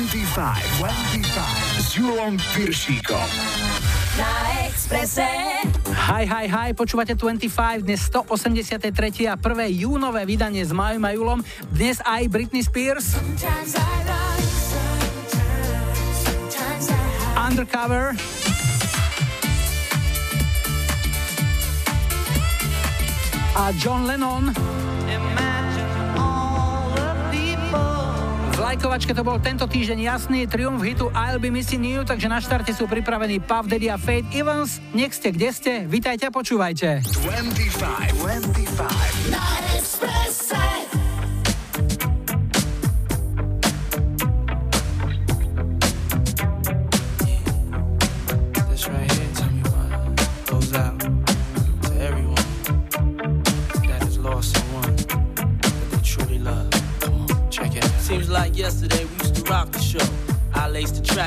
25, 0.00 0.80
25 0.80 1.76
s 1.76 1.92
Julom 1.92 2.40
Piršíkom. 2.56 3.28
Na 4.16 4.32
Exprese. 4.64 5.28
Hi, 5.92 6.24
hi, 6.24 6.48
hi, 6.48 6.68
počúvate 6.72 7.12
25, 7.12 7.84
dnes 7.84 8.08
183. 8.08 9.28
a 9.28 9.36
prvé 9.36 9.68
júnové 9.68 10.24
vydanie 10.24 10.64
s 10.64 10.72
Majom 10.72 11.04
a 11.04 11.12
Julom. 11.12 11.44
Dnes 11.76 12.00
aj 12.00 12.32
Britney 12.32 12.64
Spears. 12.64 13.20
Undercover. 17.36 18.16
A 23.52 23.68
John 23.76 24.08
Lennon. 24.08 24.48
Lajkovačke 28.70 29.10
to 29.18 29.26
bol 29.26 29.34
tento 29.42 29.66
týždeň 29.66 29.98
jasný 29.98 30.46
triumf 30.46 30.78
hitu 30.86 31.10
I'll 31.10 31.42
Be 31.42 31.50
Missing 31.50 31.82
You, 31.82 32.06
takže 32.06 32.30
na 32.30 32.38
štarte 32.38 32.70
sú 32.70 32.86
pripravení 32.86 33.42
Puff 33.42 33.66
Daddy 33.66 33.90
a 33.90 33.98
Fate 33.98 34.30
Evans. 34.30 34.78
Nech 34.94 35.10
ste, 35.10 35.34
kde 35.34 35.50
ste, 35.50 35.72
vítajte 35.90 36.26
a 36.26 36.30
počúvajte. 36.30 37.02
25, 37.02 38.14
25. 38.22 40.29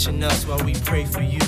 Watching 0.00 0.24
us 0.24 0.46
while 0.46 0.64
we 0.64 0.72
pray 0.72 1.04
for 1.04 1.20
you. 1.20 1.38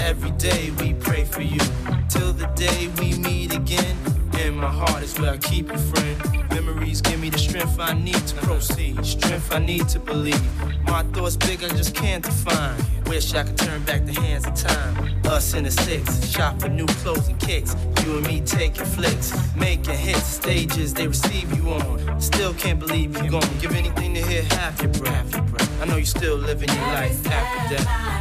Every 0.00 0.32
day 0.32 0.72
we 0.80 0.92
pray 0.94 1.24
for 1.24 1.42
you. 1.42 1.60
Till 2.08 2.32
the 2.32 2.50
day 2.56 2.88
we 2.98 3.16
meet 3.18 3.54
again. 3.54 3.96
In 4.40 4.56
my 4.56 4.66
heart 4.66 5.04
is 5.04 5.16
where 5.20 5.34
I 5.34 5.36
keep 5.36 5.70
you, 5.70 5.78
friend. 5.78 6.50
Memories 6.50 7.00
give 7.00 7.20
me 7.20 7.30
the 7.30 7.38
strength 7.38 7.78
I 7.78 7.92
need 7.92 8.26
to 8.26 8.34
proceed. 8.38 9.06
Strength 9.06 9.52
I 9.52 9.60
need 9.60 9.88
to 9.90 10.00
believe. 10.00 10.42
My 10.84 11.04
thoughts 11.14 11.36
big, 11.36 11.62
I 11.62 11.68
just 11.68 11.94
can't 11.94 12.24
define. 12.24 12.76
Wish 13.12 13.34
I 13.34 13.42
could 13.42 13.58
turn 13.58 13.82
back 13.82 14.06
the 14.06 14.18
hands 14.22 14.46
of 14.46 14.54
time. 14.54 15.20
Us 15.26 15.52
in 15.52 15.64
the 15.64 15.70
six, 15.70 16.26
shop 16.30 16.58
for 16.58 16.70
new 16.70 16.86
clothes 16.86 17.28
and 17.28 17.38
kicks. 17.38 17.76
You 18.02 18.16
and 18.16 18.26
me 18.26 18.40
taking 18.40 18.86
flicks, 18.86 19.34
making 19.54 19.98
hits, 19.98 20.24
stages 20.24 20.94
they 20.94 21.08
receive 21.08 21.54
you 21.54 21.72
on. 21.72 22.18
Still 22.22 22.54
can't 22.54 22.78
believe 22.78 23.14
you're 23.18 23.32
gone. 23.32 23.58
Give 23.60 23.72
anything 23.72 24.14
to 24.14 24.22
hear 24.26 24.44
half 24.44 24.80
your 24.80 24.92
breath. 24.92 25.30
I 25.82 25.84
know 25.84 25.96
you're 25.96 26.06
still 26.06 26.36
living 26.36 26.70
your 26.70 26.86
life 26.86 27.26
after 27.26 27.76
death. 27.76 28.11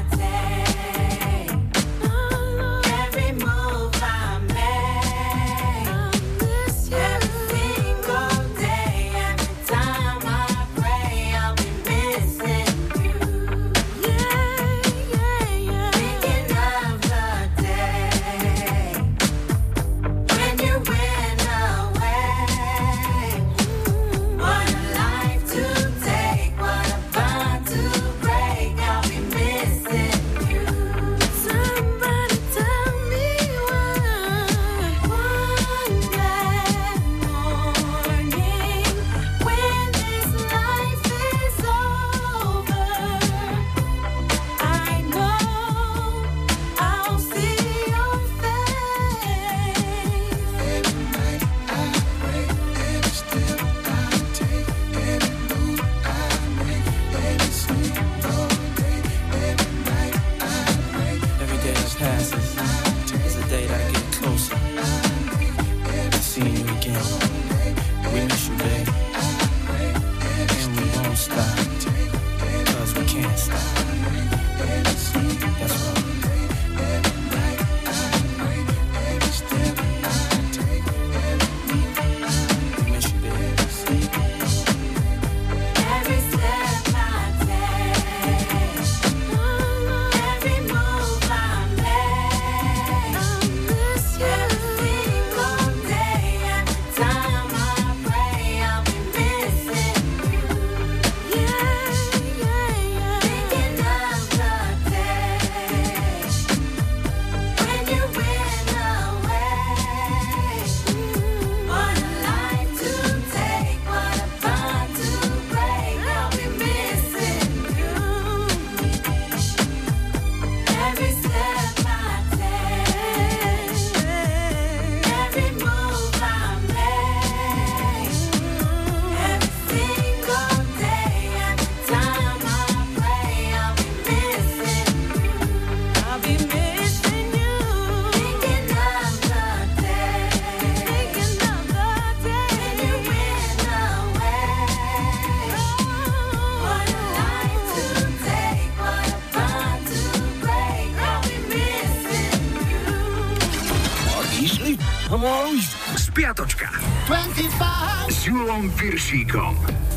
25 158.61 158.69
s 158.69 158.69
Julom 158.69 158.77
Piršíkom. 158.77 159.53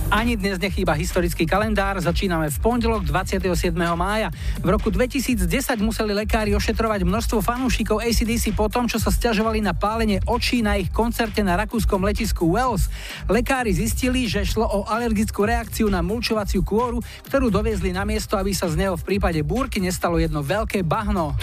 Ani 0.09 0.41
dnes 0.41 0.57
nechýba 0.57 0.97
historický 0.97 1.45
kalendár, 1.45 2.01
začíname 2.01 2.49
v 2.49 2.59
pondelok 2.65 3.05
27. 3.05 3.77
mája. 3.93 4.33
V 4.65 4.69
roku 4.73 4.89
2010 4.89 5.45
museli 5.85 6.17
lekári 6.17 6.57
ošetrovať 6.57 7.05
množstvo 7.05 7.45
fanúšikov 7.45 8.01
ACDC 8.01 8.57
po 8.57 8.73
tom, 8.73 8.89
čo 8.89 8.97
sa 8.97 9.13
stiažovali 9.13 9.61
na 9.61 9.77
pálenie 9.77 10.25
očí 10.25 10.65
na 10.65 10.81
ich 10.81 10.89
koncerte 10.89 11.45
na 11.45 11.61
rakúskom 11.61 12.01
letisku 12.01 12.49
Wells. 12.49 12.89
Lekári 13.29 13.77
zistili, 13.77 14.25
že 14.25 14.49
šlo 14.49 14.65
o 14.65 14.81
alergickú 14.89 15.45
reakciu 15.45 15.93
na 15.93 16.01
mulčovaciu 16.01 16.65
kôru, 16.65 17.05
ktorú 17.29 17.53
doviezli 17.53 17.93
na 17.93 18.09
miesto, 18.09 18.41
aby 18.41 18.57
sa 18.57 18.71
z 18.71 18.81
neho 18.81 18.97
v 18.97 19.05
prípade 19.05 19.45
búrky 19.45 19.77
nestalo 19.77 20.17
jedno 20.17 20.41
veľké 20.41 20.89
bahno. 20.89 21.37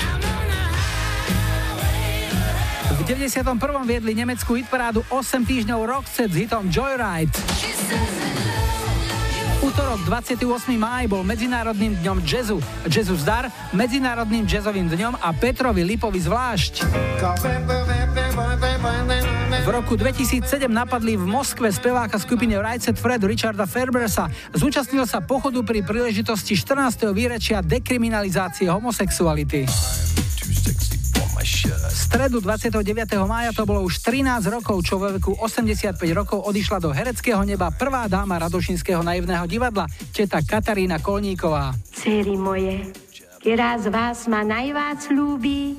91. 3.12 3.60
viedli 3.84 4.16
nemeckú 4.16 4.56
hitparádu 4.56 5.04
8 5.12 5.44
týždňov 5.44 5.84
Roxette 5.84 6.31
s 6.31 6.48
hitom 6.48 6.72
Joyride. 6.72 7.36
Útorok 9.60 10.00
28. 10.08 10.48
máj 10.80 11.12
bol 11.12 11.19
Medzinárodným 11.28 12.00
dňom 12.00 12.24
jazzu. 12.24 12.63
Jazzu 12.88 13.19
zdar, 13.19 13.52
Medzinárodným 13.75 14.48
jazzovým 14.48 14.88
dňom 14.88 15.19
a 15.19 15.28
Petrovi 15.36 15.84
Lipovi 15.84 16.24
zvlášť. 16.24 16.88
V 19.60 19.69
roku 19.75 20.00
2007 20.00 20.72
napadli 20.72 21.19
v 21.19 21.28
Moskve 21.28 21.68
speváka 21.68 22.16
skupiny 22.16 22.56
Right 22.63 22.96
Fred 22.96 23.28
Richarda 23.28 23.68
Ferbersa. 23.68 24.31
Zúčastnil 24.56 25.04
sa 25.04 25.19
pochodu 25.19 25.60
pri 25.68 25.84
príležitosti 25.84 26.56
14. 26.56 27.12
výrečia 27.12 27.60
dekriminalizácie 27.60 28.72
homosexuality 28.72 29.68
stredu 32.12 32.44
29. 32.44 32.84
mája 33.24 33.56
to 33.56 33.63
bolo 33.63 33.88
už 33.88 34.04
13 34.04 34.44
rokov, 34.52 34.84
čo 34.84 35.00
vo 35.00 35.16
veku 35.16 35.31
85 35.31 35.96
rokov 36.12 36.44
odišla 36.44 36.84
do 36.84 36.92
hereckého 36.92 37.40
neba 37.48 37.72
prvá 37.72 38.04
dáma 38.12 38.36
Radošinského 38.36 39.00
naivného 39.00 39.48
divadla, 39.48 39.88
teta 40.12 40.44
Katarína 40.44 41.00
Kolníková. 41.00 41.72
Céry 41.96 42.36
moje, 42.36 42.92
ktorá 43.40 43.80
z 43.80 43.88
vás 43.88 44.28
ma 44.28 44.44
najvác 44.44 45.08
ľúbi, 45.08 45.72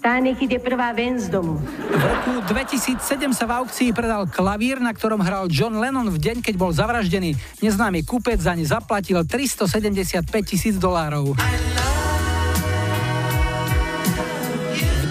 tá 0.00 0.16
nech 0.24 0.40
ide 0.40 0.56
prvá 0.56 0.96
ven 0.96 1.20
z 1.20 1.28
domu. 1.28 1.60
V 1.60 2.00
roku 2.00 2.40
2007 2.48 3.04
sa 3.36 3.44
v 3.44 3.52
aukcii 3.60 3.92
predal 3.92 4.24
klavír, 4.24 4.80
na 4.80 4.96
ktorom 4.96 5.20
hral 5.20 5.52
John 5.52 5.76
Lennon 5.76 6.08
v 6.08 6.16
deň, 6.16 6.48
keď 6.48 6.54
bol 6.56 6.72
zavraždený. 6.72 7.36
Neznámy 7.60 8.08
kupec 8.08 8.40
za 8.40 8.56
ne 8.56 8.64
zaplatil 8.64 9.20
375 9.20 10.24
tisíc 10.48 10.80
dolárov. 10.80 11.36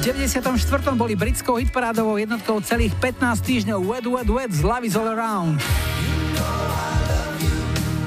94. 0.07 0.56
boli 0.95 1.19
britskou 1.19 1.59
hitparádovou 1.59 2.15
jednotkou 2.15 2.63
celých 2.63 2.95
15 2.95 3.44
týždňov 3.44 3.80
Wet 3.83 4.07
Wet 4.07 4.30
Wet 4.31 4.51
z 4.56 4.63
Love 4.63 4.88
is 4.88 4.95
All 4.95 5.12
Around. 5.12 5.59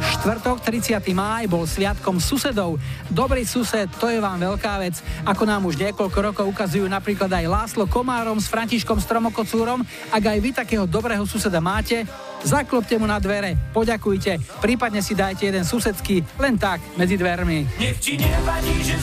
Štvrtok, 0.01 0.65
30. 0.65 0.97
máj, 1.13 1.45
bol 1.45 1.69
sviatkom 1.69 2.17
susedov. 2.17 2.81
Dobrý 3.13 3.45
sused, 3.45 3.85
to 4.01 4.09
je 4.09 4.17
vám 4.17 4.41
veľká 4.41 4.81
vec. 4.81 4.97
Ako 5.29 5.45
nám 5.45 5.69
už 5.69 5.77
niekoľko 5.77 6.19
rokov 6.25 6.49
ukazujú 6.49 6.89
napríklad 6.89 7.29
aj 7.29 7.45
Láslo 7.45 7.85
Komárom 7.85 8.41
s 8.41 8.49
Františkom 8.49 8.97
Stromokocúrom. 8.97 9.85
Ak 10.09 10.25
aj 10.25 10.39
vy 10.41 10.57
takého 10.57 10.89
dobrého 10.89 11.29
suseda 11.29 11.61
máte, 11.61 12.09
zaklopte 12.41 12.97
mu 12.97 13.05
na 13.05 13.21
dvere, 13.21 13.61
poďakujte, 13.77 14.41
prípadne 14.65 15.05
si 15.05 15.13
dajte 15.13 15.53
jeden 15.53 15.69
susedský, 15.69 16.25
len 16.41 16.57
tak, 16.57 16.81
medzi 16.97 17.21
dvermi. 17.21 17.69
Nevadí, 17.77 18.77
že 18.89 18.97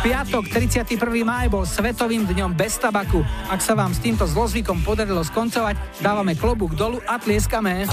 Piatok, 0.00 0.48
31. 0.48 0.96
maj 1.28 1.52
bol 1.52 1.68
Svetovým 1.68 2.24
dňom 2.24 2.56
bez 2.56 2.80
tabaku. 2.80 3.20
Ak 3.52 3.60
sa 3.60 3.76
vám 3.76 3.92
s 3.92 4.00
týmto 4.00 4.24
zlozvykom 4.24 4.80
podarilo 4.80 5.20
skoncovať, 5.20 5.76
dávame 6.00 6.32
klobúk 6.32 6.72
dolu 6.72 7.04
a 7.04 7.20
tlieskame. 7.20 7.84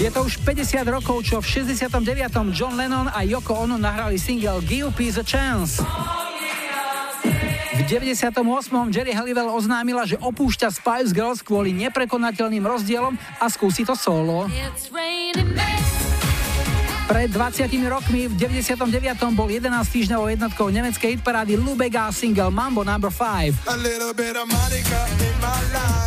Je 0.00 0.08
to 0.08 0.24
už 0.24 0.40
50 0.42 0.82
rokov, 0.88 1.28
čo 1.28 1.38
v 1.38 1.46
69. 1.46 2.56
John 2.56 2.74
Lennon 2.74 3.06
a 3.12 3.20
Yoko 3.22 3.52
Ono 3.68 3.76
nahrali 3.76 4.16
single 4.16 4.64
Give 4.64 4.90
Peace 4.96 5.20
a 5.20 5.24
Chance. 5.26 5.84
V 7.76 7.80
98. 7.84 8.32
Jerry 8.90 9.12
Halliwell 9.12 9.52
oznámila, 9.52 10.08
že 10.08 10.16
opúšťa 10.18 10.72
Spice 10.72 11.12
Girls 11.12 11.44
kvôli 11.44 11.76
neprekonateľným 11.76 12.64
rozdielom 12.64 13.14
a 13.38 13.46
skúsi 13.52 13.84
to 13.84 13.92
solo. 13.92 14.48
Pred 17.10 17.34
20 17.34 17.74
rokmi 17.90 18.30
v 18.30 18.38
99. 18.38 18.86
bol 19.34 19.50
11 19.50 19.66
týždňovou 19.82 20.30
jednotkou 20.30 20.70
nemeckej 20.70 21.18
hitparády 21.18 21.58
Lubega 21.58 22.06
single 22.14 22.54
Mambo 22.54 22.86
No. 22.86 22.94
5. 23.02 23.66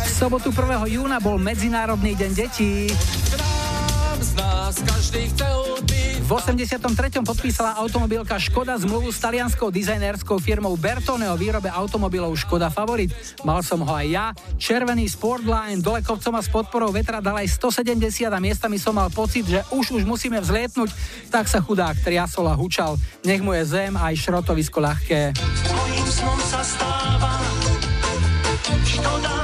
V 0.08 0.12
sobotu 0.16 0.48
1. 0.48 0.96
júna 0.96 1.20
bol 1.20 1.36
Medzinárodný 1.36 2.16
deň 2.16 2.30
detí. 2.32 2.88
V 6.24 6.32
83. 6.32 7.20
podpísala 7.20 7.76
automobilka 7.76 8.40
Škoda 8.40 8.80
zmluvu 8.80 9.12
s 9.12 9.20
talianskou 9.20 9.68
dizajnerskou 9.68 10.40
firmou 10.40 10.72
Bertone 10.72 11.28
o 11.28 11.36
výrobe 11.36 11.68
automobilov 11.68 12.32
Škoda 12.40 12.72
Favorit. 12.72 13.12
Mal 13.44 13.60
som 13.60 13.84
ho 13.84 13.92
aj 13.92 14.06
ja. 14.08 14.26
Červený 14.56 15.04
Sportline 15.04 15.84
dole 15.84 16.00
kopcom 16.00 16.32
a 16.32 16.40
s 16.40 16.48
podporou 16.48 16.88
vetra 16.88 17.20
dal 17.20 17.36
aj 17.44 17.60
170 17.60 18.32
a 18.32 18.40
miestami 18.40 18.80
som 18.80 18.96
mal 18.96 19.12
pocit, 19.12 19.44
že 19.44 19.60
už 19.68 20.00
už 20.00 20.08
musíme 20.08 20.40
vzlietnúť, 20.40 20.88
tak 21.28 21.44
sa 21.44 21.60
chudák 21.60 22.00
triasol 22.00 22.48
a 22.48 22.56
hučal. 22.56 22.96
Nech 23.28 23.44
mu 23.44 23.52
je 23.52 23.68
zem 23.68 23.92
aj 23.92 24.16
šrotovisko 24.16 24.80
ľahké. 24.80 25.36
Mojím 25.68 26.08
snom 26.08 26.40
sa 26.40 26.64
stáva 26.64 27.36
Škoda 28.88 29.43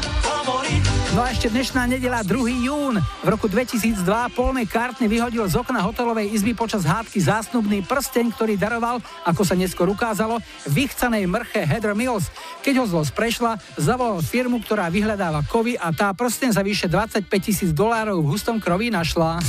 ešte 1.26 1.52
dnešná 1.52 1.84
nedela 1.84 2.25
2. 2.25 2.64
jún. 2.64 2.96
V 2.96 3.28
roku 3.28 3.44
2002 3.44 4.06
Paul 4.33 4.56
McCartney 4.56 5.04
vyhodil 5.04 5.45
z 5.50 5.61
okna 5.61 5.85
hotelovej 5.85 6.33
izby 6.33 6.56
počas 6.56 6.88
hádky 6.88 7.21
zásnubný 7.21 7.85
prsteň, 7.85 8.33
ktorý 8.33 8.56
daroval, 8.56 9.04
ako 9.28 9.45
sa 9.45 9.52
neskôr 9.52 9.90
ukázalo, 9.92 10.40
vychcanej 10.64 11.28
mrche 11.28 11.66
Heather 11.66 11.92
Mills. 11.92 12.33
Keď 12.64 12.75
ho 12.80 12.85
zlo 12.88 13.02
sprešla, 13.04 13.61
zavolal 13.76 14.25
firmu, 14.25 14.64
ktorá 14.64 14.88
vyhľadáva 14.88 15.45
kovy 15.45 15.76
a 15.76 15.92
tá 15.92 16.09
prsteň 16.16 16.56
za 16.56 16.62
vyše 16.64 16.88
25 16.88 17.28
tisíc 17.37 17.71
dolárov 17.76 18.25
v 18.25 18.30
hustom 18.30 18.56
kroví 18.56 18.88
našla. 18.88 19.45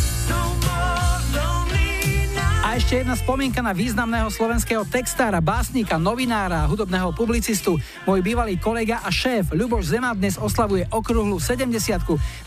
A 2.72 2.80
ešte 2.80 3.04
jedna 3.04 3.20
spomienka 3.20 3.60
na 3.60 3.75
významného 3.75 4.32
slovenského 4.32 4.88
textára, 4.88 5.44
básnika, 5.44 6.00
novinára, 6.00 6.63
hudobného 6.72 7.12
publicistu. 7.12 7.75
Môj 8.08 8.24
bývalý 8.24 8.56
kolega 8.56 9.04
a 9.04 9.12
šéf 9.12 9.51
Ľuboš 9.51 9.92
Zema 9.92 10.16
dnes 10.16 10.40
oslavuje 10.40 10.88
okrúhlu 10.88 11.36
70 11.36 11.68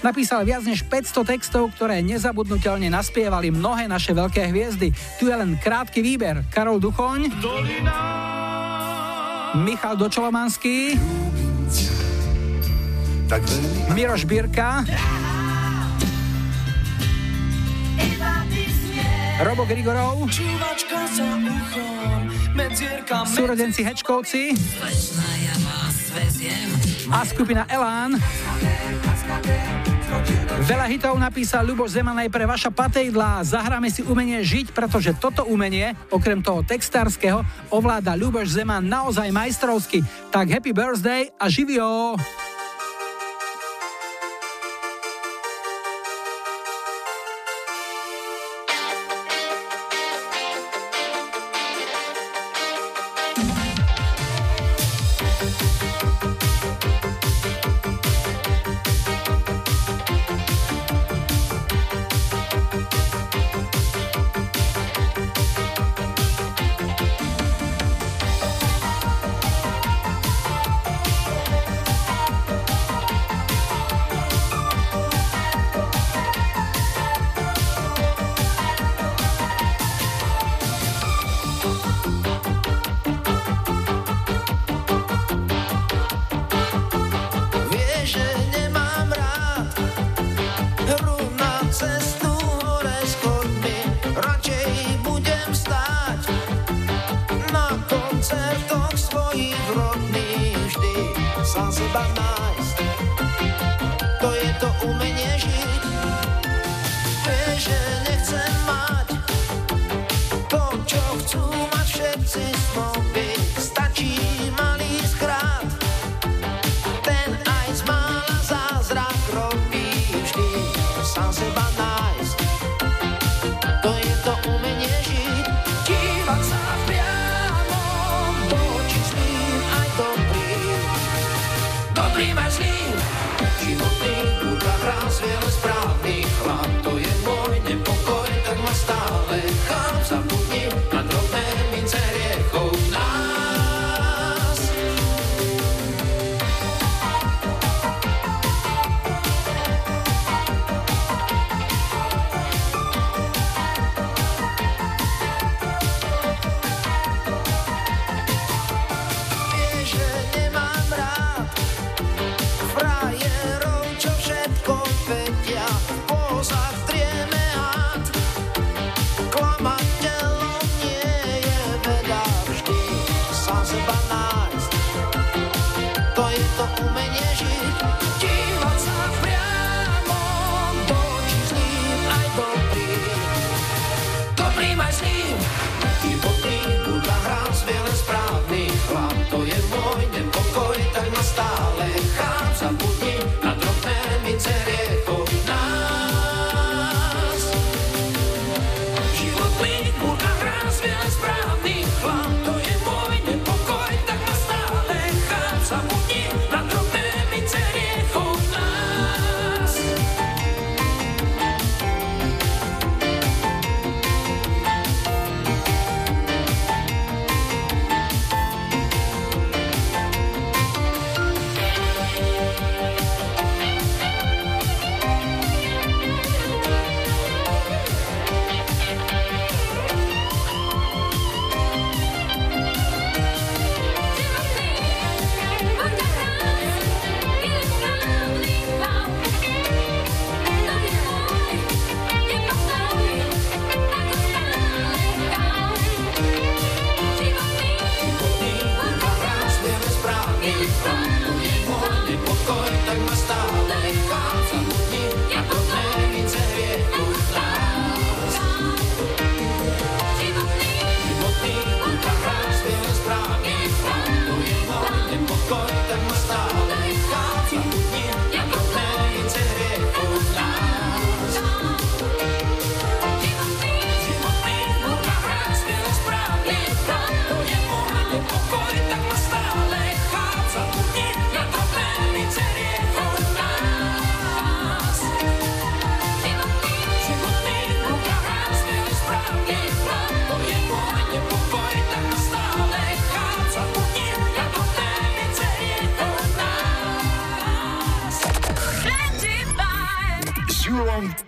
Napísal 0.01 0.49
viac 0.49 0.65
než 0.65 0.81
500 0.89 1.29
textov, 1.29 1.77
ktoré 1.77 2.01
nezabudnutelne 2.01 2.89
naspievali 2.89 3.53
mnohé 3.53 3.85
naše 3.85 4.17
veľké 4.17 4.49
hviezdy. 4.49 4.97
Tu 5.21 5.29
je 5.29 5.37
len 5.37 5.61
krátky 5.61 6.01
výber. 6.01 6.41
Karol 6.49 6.81
Duchoň, 6.81 7.29
Dolina. 7.45 8.01
Michal 9.61 10.01
Dočolomanský, 10.01 10.97
Miroš 13.93 14.25
Birka, 14.25 14.89
Robo 19.43 19.67
Grigorov, 19.67 20.31
súrodenci 23.27 23.83
Hečkovci 23.83 24.55
a 27.11 27.19
skupina 27.27 27.67
Elán. 27.67 28.15
Veľa 30.65 30.87
hitov 30.87 31.19
napísal 31.19 31.67
Ľuboš 31.67 31.99
Zeman 31.99 32.15
aj 32.23 32.31
pre 32.31 32.47
vaša 32.47 32.71
patejdla. 32.71 33.43
Zahráme 33.43 33.91
si 33.91 34.07
umenie 34.07 34.39
žiť, 34.39 34.71
pretože 34.71 35.11
toto 35.19 35.43
umenie, 35.51 35.99
okrem 36.15 36.39
toho 36.39 36.63
textárskeho, 36.63 37.43
ovláda 37.75 38.15
Ľuboš 38.15 38.55
Zeman 38.55 38.87
naozaj 38.87 39.35
majstrovsky. 39.35 40.07
Tak 40.31 40.47
happy 40.47 40.71
birthday 40.71 41.27
a 41.43 41.51
živio! 41.51 42.15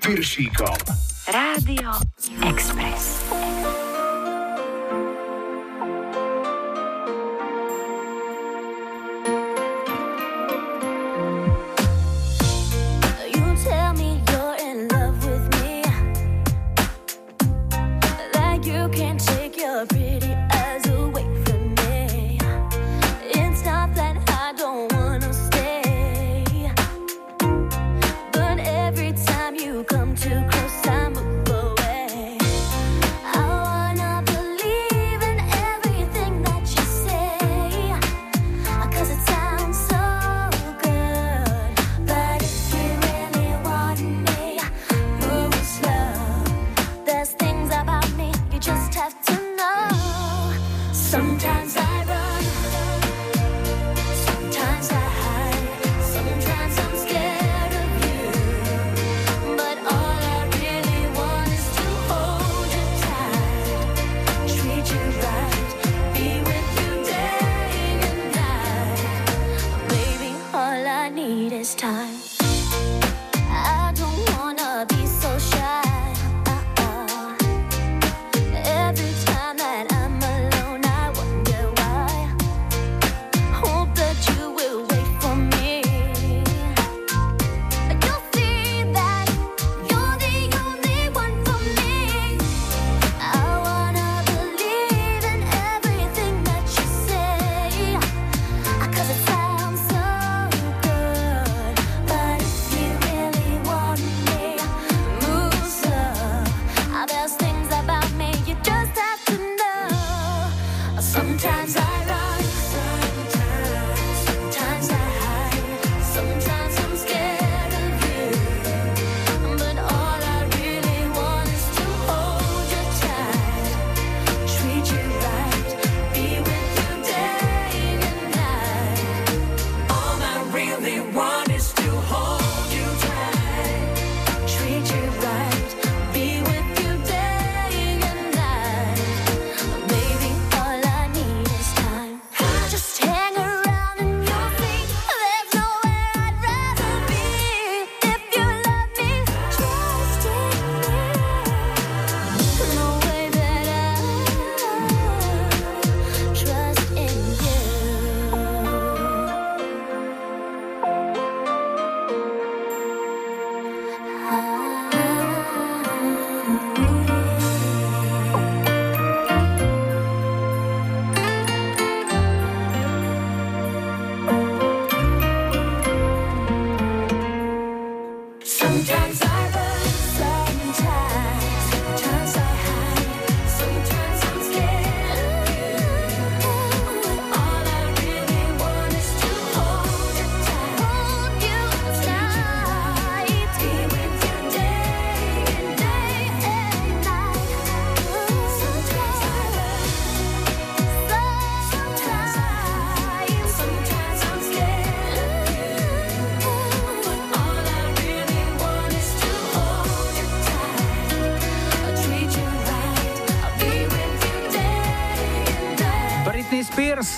I 0.07 0.15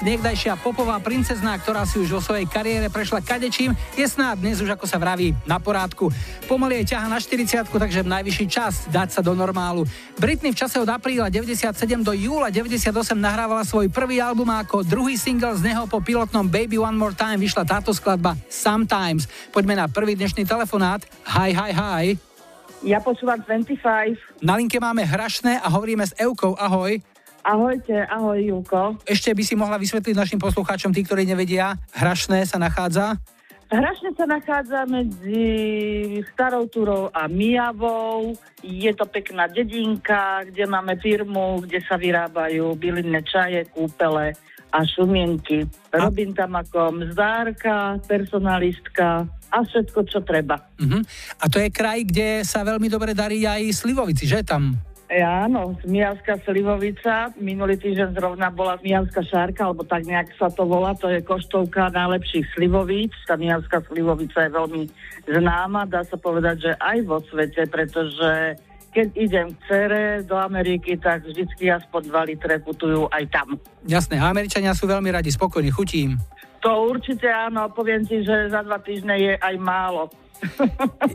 niekdajšia 0.03 0.59
popová 0.61 0.99
princezná, 1.03 1.57
ktorá 1.59 1.83
si 1.87 1.99
už 1.99 2.19
vo 2.19 2.21
svojej 2.23 2.47
kariére 2.47 2.87
prešla 2.93 3.25
kadečím, 3.25 3.75
je 3.95 4.07
snáď 4.07 4.43
dnes 4.43 4.59
už 4.63 4.75
ako 4.75 4.87
sa 4.87 4.99
vraví 4.99 5.35
na 5.47 5.59
porádku. 5.59 6.11
Pomaly 6.47 6.83
je 6.83 6.95
ťaha 6.95 7.07
na 7.11 7.19
40, 7.19 7.69
takže 7.69 8.07
najvyšší 8.07 8.47
čas 8.47 8.87
dať 8.89 9.09
sa 9.15 9.21
do 9.21 9.33
normálu. 9.35 9.89
Britney 10.19 10.55
v 10.55 10.61
čase 10.61 10.79
od 10.79 10.89
apríla 10.89 11.31
97 11.31 11.75
do 12.03 12.13
júla 12.15 12.51
98 12.51 12.91
nahrávala 13.19 13.63
svoj 13.67 13.91
prvý 13.91 14.23
album 14.23 14.51
a 14.51 14.63
ako 14.63 14.87
druhý 14.87 15.19
single 15.19 15.57
z 15.59 15.73
neho 15.73 15.87
po 15.91 16.03
pilotnom 16.03 16.47
Baby 16.47 16.79
One 16.79 16.97
More 16.97 17.15
Time 17.15 17.41
vyšla 17.41 17.67
táto 17.67 17.91
skladba 17.91 18.39
Sometimes. 18.47 19.27
Poďme 19.51 19.79
na 19.79 19.87
prvý 19.87 20.15
dnešný 20.15 20.47
telefonát. 20.49 21.03
Hi, 21.29 21.51
hi, 21.51 21.73
hi. 21.75 22.05
Ja 22.87 23.03
počúvam 23.03 23.43
25. 23.43 24.39
Na 24.39 24.55
linke 24.55 24.79
máme 24.79 25.03
Hrašné 25.03 25.59
a 25.59 25.67
hovoríme 25.67 26.07
s 26.07 26.15
Eukou. 26.15 26.55
Ahoj. 26.55 27.03
Ahojte, 27.49 28.05
ahoj 28.05 28.37
Julko. 28.45 29.01
Ešte 29.09 29.33
by 29.33 29.41
si 29.41 29.57
mohla 29.57 29.81
vysvetliť 29.81 30.13
našim 30.13 30.37
poslucháčom, 30.37 30.93
tí, 30.93 31.01
ktorí 31.01 31.25
nevedia, 31.25 31.81
Hrašné 31.97 32.45
sa 32.45 32.61
nachádza? 32.61 33.17
Hrašne 33.73 34.13
sa 34.13 34.29
nachádza 34.29 34.85
medzi 34.85 35.41
Starou 36.37 36.69
Turou 36.69 37.09
a 37.09 37.25
Mijavou. 37.25 38.37
Je 38.61 38.93
to 38.93 39.09
pekná 39.09 39.49
dedinka, 39.49 40.45
kde 40.45 40.69
máme 40.69 41.01
firmu, 41.01 41.65
kde 41.65 41.81
sa 41.89 41.97
vyrábajú 41.97 42.77
bylinné 42.77 43.25
čaje, 43.25 43.65
kúpele 43.73 44.37
a 44.69 44.79
šumienky. 44.85 45.65
Robím 45.89 46.37
tam 46.37 46.53
ako 46.53 47.01
mzdárka, 47.01 47.97
personalistka 48.05 49.25
a 49.49 49.59
všetko, 49.65 50.05
čo 50.05 50.21
treba. 50.21 50.61
Uh-huh. 50.77 51.01
A 51.41 51.49
to 51.49 51.57
je 51.57 51.73
kraj, 51.73 52.05
kde 52.05 52.45
sa 52.45 52.61
veľmi 52.61 52.93
dobre 52.93 53.17
darí 53.17 53.49
aj 53.49 53.73
slivovici, 53.73 54.29
že 54.29 54.45
tam? 54.45 54.77
Áno, 55.09 55.73
Mijavská 55.89 56.37
Slivovica. 56.45 57.33
Minulý 57.41 57.81
týždeň 57.81 58.13
zrovna 58.13 58.53
bola 58.53 58.77
Mijavská 58.85 59.25
šárka, 59.25 59.65
alebo 59.65 59.81
tak 59.81 60.05
nejak 60.05 60.37
sa 60.37 60.53
to 60.53 60.69
volá. 60.69 60.93
To 61.01 61.09
je 61.09 61.25
koštovka 61.25 61.89
najlepších 61.97 62.45
slivovíc. 62.53 63.17
Tá 63.25 63.41
Mijavská 63.41 63.81
Slivovica 63.89 64.45
je 64.45 64.53
veľmi 64.53 64.83
známa, 65.25 65.89
dá 65.89 66.05
sa 66.05 66.21
povedať, 66.21 66.69
že 66.69 66.73
aj 66.77 66.99
vo 67.09 67.25
svete, 67.25 67.65
pretože 67.73 68.61
keď 68.93 69.09
idem 69.17 69.47
k 69.57 69.59
cere 69.65 70.05
do 70.29 70.37
Ameriky, 70.37 71.01
tak 71.01 71.25
vždycky 71.25 71.73
aspoň 71.73 72.13
2 72.13 72.29
litre 72.29 72.55
putujú 72.61 73.09
aj 73.09 73.25
tam. 73.33 73.57
Jasné, 73.89 74.21
Američania 74.21 74.77
sú 74.77 74.85
veľmi 74.89 75.09
radi, 75.09 75.33
spokojní, 75.33 75.73
chutím. 75.73 76.21
To 76.61 76.91
určite 76.91 77.31
áno, 77.31 77.71
poviem 77.73 78.05
ti, 78.05 78.21
že 78.21 78.51
za 78.53 78.61
dva 78.61 78.77
týždne 78.83 79.15
je 79.17 79.33
aj 79.41 79.55
málo. 79.57 80.13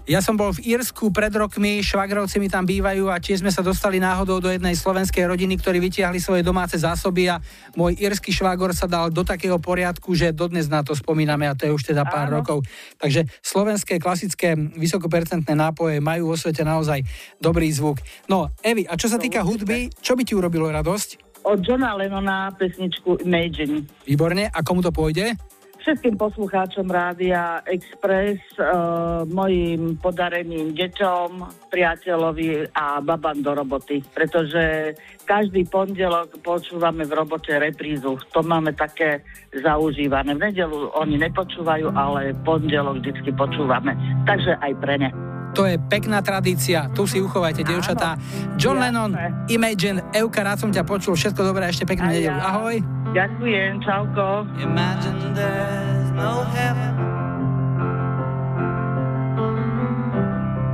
Ja 0.03 0.19
som 0.19 0.35
bol 0.35 0.51
v 0.51 0.75
Írsku 0.75 1.09
pred 1.15 1.31
rokmi, 1.31 1.79
švagrovci 1.79 2.39
mi 2.43 2.51
tam 2.51 2.67
bývajú 2.67 3.07
a 3.07 3.19
tiež 3.23 3.39
sme 3.39 3.51
sa 3.51 3.63
dostali 3.63 3.99
náhodou 3.99 4.43
do 4.43 4.51
jednej 4.51 4.75
slovenskej 4.75 5.23
rodiny, 5.27 5.55
ktorí 5.59 5.79
vytiahli 5.79 6.19
svoje 6.19 6.43
domáce 6.43 6.75
zásoby 6.75 7.31
a 7.31 7.39
môj 7.77 7.95
írsky 7.95 8.35
švagor 8.35 8.75
sa 8.75 8.83
dal 8.83 9.07
do 9.09 9.23
takého 9.23 9.55
poriadku, 9.63 10.11
že 10.11 10.35
dodnes 10.35 10.67
na 10.67 10.83
to 10.83 10.91
spomíname 10.91 11.47
a 11.47 11.55
to 11.55 11.67
je 11.67 11.75
už 11.75 11.95
teda 11.95 12.03
pár 12.03 12.27
Áno. 12.27 12.43
rokov. 12.43 12.67
Takže 12.99 13.23
slovenské 13.39 13.95
klasické 13.99 14.55
vysokopercentné 14.57 15.55
nápoje 15.55 16.03
majú 16.03 16.33
vo 16.33 16.37
svete 16.37 16.67
naozaj 16.67 17.03
dobrý 17.39 17.71
zvuk. 17.71 18.03
No, 18.27 18.51
Evi, 18.59 18.83
a 18.83 18.99
čo 18.99 19.07
sa 19.07 19.15
týka 19.15 19.39
hudby, 19.39 19.87
čo 20.03 20.19
by 20.19 20.23
ti 20.27 20.35
urobilo 20.35 20.67
radosť? 20.67 21.43
Od 21.43 21.59
Johna 21.59 21.91
Lennona 21.99 22.55
pesničku 22.55 23.19
Imagine. 23.27 23.83
Výborne, 24.07 24.47
a 24.47 24.59
komu 24.63 24.79
to 24.79 24.95
pôjde? 24.95 25.35
Všetkým 25.83 26.15
poslucháčom 26.15 26.87
Rádia 26.87 27.59
Express, 27.67 28.39
uh, 28.55 29.27
mojim 29.27 29.99
podareným 29.99 30.71
deťom, 30.71 31.29
priateľovi 31.67 32.71
a 32.71 33.03
babám 33.03 33.43
do 33.43 33.51
roboty, 33.51 33.99
pretože 34.15 34.95
každý 35.27 35.67
pondelok 35.67 36.39
počúvame 36.39 37.03
v 37.03 37.13
robote 37.13 37.51
reprízu. 37.59 38.15
To 38.31 38.39
máme 38.39 38.71
také 38.71 39.19
zaužívané. 39.51 40.39
V 40.39 40.43
nedelu 40.51 40.95
oni 40.95 41.19
nepočúvajú, 41.19 41.91
ale 41.91 42.31
pondelok 42.47 43.03
vždy 43.03 43.31
počúvame. 43.35 43.91
Takže 44.23 44.55
aj 44.63 44.71
pre 44.79 44.95
ne. 45.03 45.11
To 45.53 45.69
je 45.69 45.77
pekná 45.77 46.17
tradícia, 46.25 46.89
tu 46.97 47.05
si 47.05 47.21
uchovajte, 47.21 47.61
dievčatá. 47.61 48.17
John. 48.57 48.81
Lennon, 48.81 49.13
Imagine, 49.53 50.01
Euka, 50.09 50.41
rád 50.41 50.57
som 50.65 50.73
ťa 50.73 50.81
počul, 50.81 51.13
všetko 51.13 51.45
dobré, 51.45 51.69
ešte 51.69 51.85
peknú 51.85 52.09
nedelu. 52.09 52.41
Ahoj. 52.41 52.81
Ďakujem, 53.13 53.77
čauko. 53.85 54.49
Imagine 54.57 55.37
there's 55.37 56.09
no 56.17 56.41
heaven. 56.49 56.93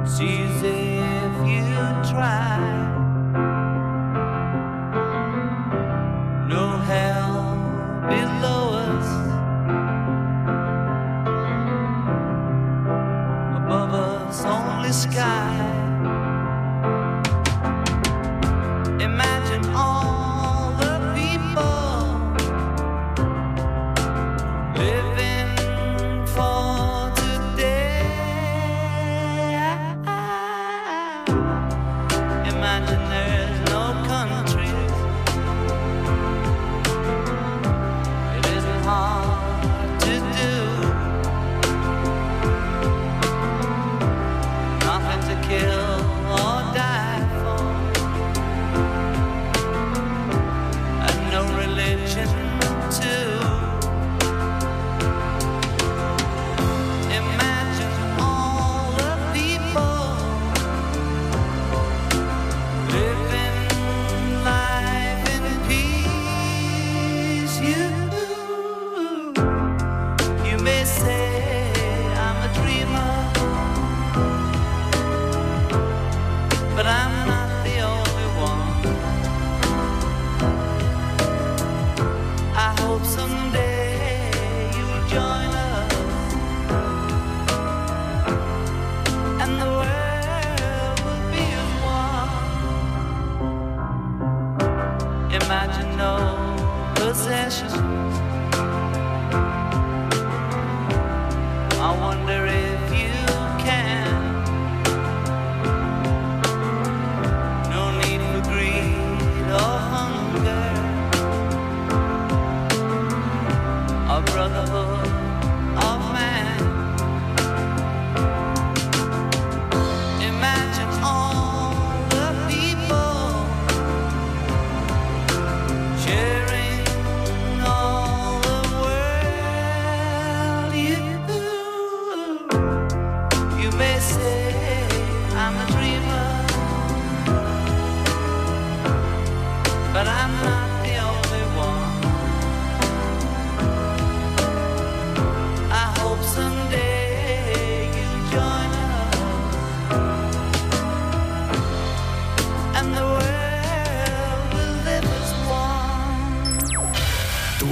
Sees 0.07 0.63
if 0.63 1.35
you 1.43 1.67
try. 2.07 2.55
No 6.47 6.79
hell 6.87 7.59
below 8.07 8.79
us. 8.79 9.07
Above 13.59 13.93
us 13.93 14.09
only 14.45 14.91
sky. 14.91 15.55
Imagine 18.99 19.65
all 19.75 20.09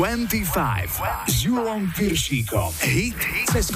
25 0.08 1.28
s 1.28 1.44
Julom 1.44 1.92
Piršíkom. 1.92 2.72
Hit 2.80 3.20
cez. 3.52 3.68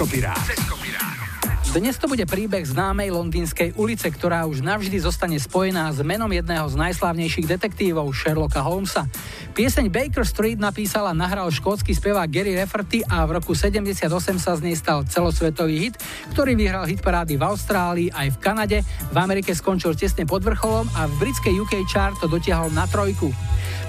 Dnes 1.75 1.99
to 1.99 2.07
bude 2.07 2.23
príbeh 2.23 2.63
známej 2.63 3.11
londýnskej 3.11 3.75
ulice, 3.75 4.07
ktorá 4.07 4.47
už 4.47 4.63
navždy 4.63 4.95
zostane 5.03 5.35
spojená 5.35 5.91
s 5.91 5.99
menom 5.99 6.31
jedného 6.31 6.63
z 6.71 6.79
najslávnejších 6.79 7.51
detektívov 7.51 8.15
Sherlocka 8.15 8.63
Holmesa. 8.63 9.11
Pieseň 9.51 9.91
Baker 9.91 10.23
Street 10.23 10.55
napísal 10.55 11.11
a 11.11 11.11
nahral 11.11 11.51
škótsky 11.51 11.91
spevák 11.91 12.31
Gary 12.31 12.55
Rafferty 12.55 13.03
a 13.11 13.27
v 13.27 13.35
roku 13.35 13.51
78 13.51 14.07
sa 14.39 14.55
z 14.55 14.61
nej 14.63 14.79
stal 14.79 15.03
celosvetový 15.03 15.91
hit, 15.91 15.99
ktorý 16.31 16.55
vyhral 16.55 16.87
hit 16.87 17.03
parády 17.03 17.35
v 17.35 17.43
Austrálii 17.43 18.07
aj 18.07 18.31
v 18.31 18.37
Kanade, 18.39 18.77
v 18.87 19.17
Amerike 19.19 19.51
skončil 19.51 19.99
tesne 19.99 20.23
pod 20.23 20.47
vrcholom 20.47 20.87
a 20.95 21.11
v 21.11 21.27
britskej 21.27 21.59
UK 21.59 21.83
chart 21.91 22.15
to 22.23 22.31
dotiahol 22.31 22.71
na 22.71 22.87
trojku. 22.87 23.35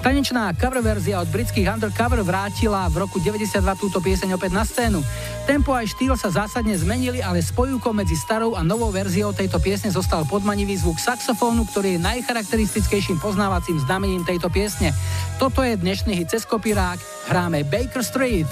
Tanečná 0.03 0.51
cover 0.59 0.83
verzia 0.83 1.23
od 1.23 1.31
britských 1.31 1.71
Undercover 1.71 2.27
vrátila 2.27 2.91
v 2.91 3.07
roku 3.07 3.23
92 3.23 3.62
túto 3.79 4.03
pieseň 4.03 4.35
opäť 4.35 4.51
na 4.51 4.67
scénu. 4.67 4.99
Tempo 5.47 5.71
aj 5.71 5.95
štýl 5.95 6.19
sa 6.19 6.27
zásadne 6.27 6.75
zmenili, 6.75 7.23
ale 7.23 7.38
spojúkom 7.38 8.03
medzi 8.03 8.19
starou 8.19 8.59
a 8.59 8.67
novou 8.67 8.91
verziou 8.91 9.31
tejto 9.31 9.62
piesne 9.62 9.95
zostal 9.95 10.27
podmanivý 10.27 10.75
zvuk 10.75 10.99
saxofónu, 10.99 11.71
ktorý 11.71 11.97
je 11.97 12.05
najcharakteristickejším 12.05 13.23
poznávacím 13.23 13.79
znamením 13.79 14.27
tejto 14.27 14.51
piesne. 14.51 14.91
Toto 15.38 15.62
je 15.62 15.79
dnešný 15.79 16.19
hit 16.19 16.35
cez 16.35 16.43
kopírák, 16.51 16.99
hráme 17.31 17.62
Baker 17.62 18.03
Street. 18.03 18.51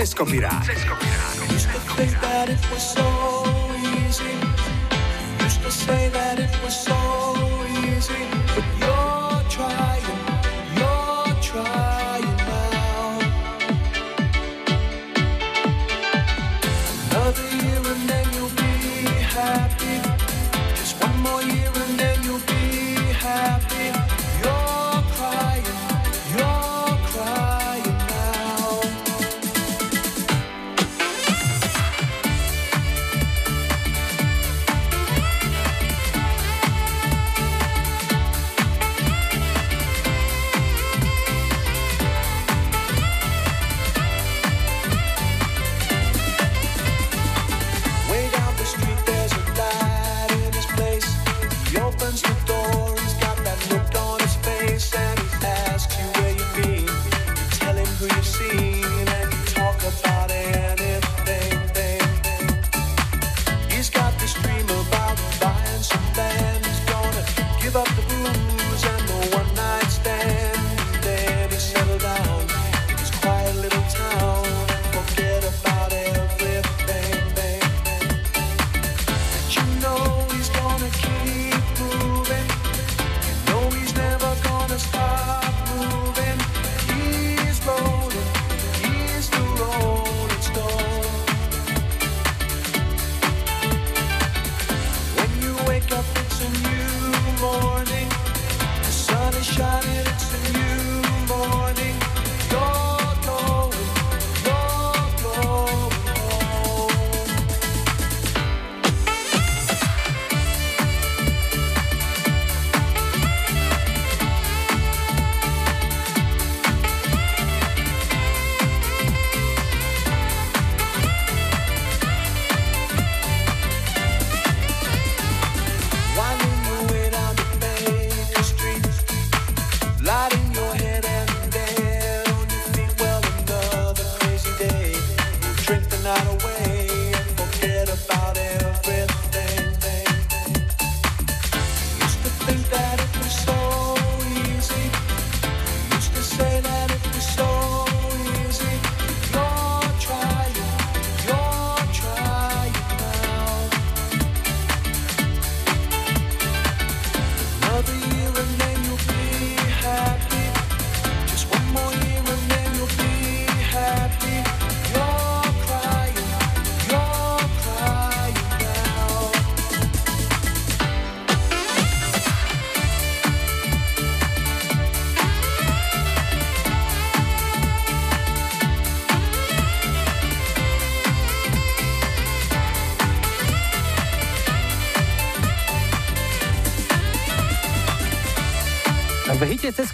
cez 0.00 0.14
kopirát. 0.14 0.64
Cez 0.64 0.84
kopirát. 0.84 1.40
Used 5.46 5.62
to 5.62 5.70
say 5.70 6.08
that 6.10 6.38
it 6.38 6.62
was 6.62 6.82
so 6.84 6.96
easy, 7.84 8.24
but 8.54 8.64
you're 8.78 8.99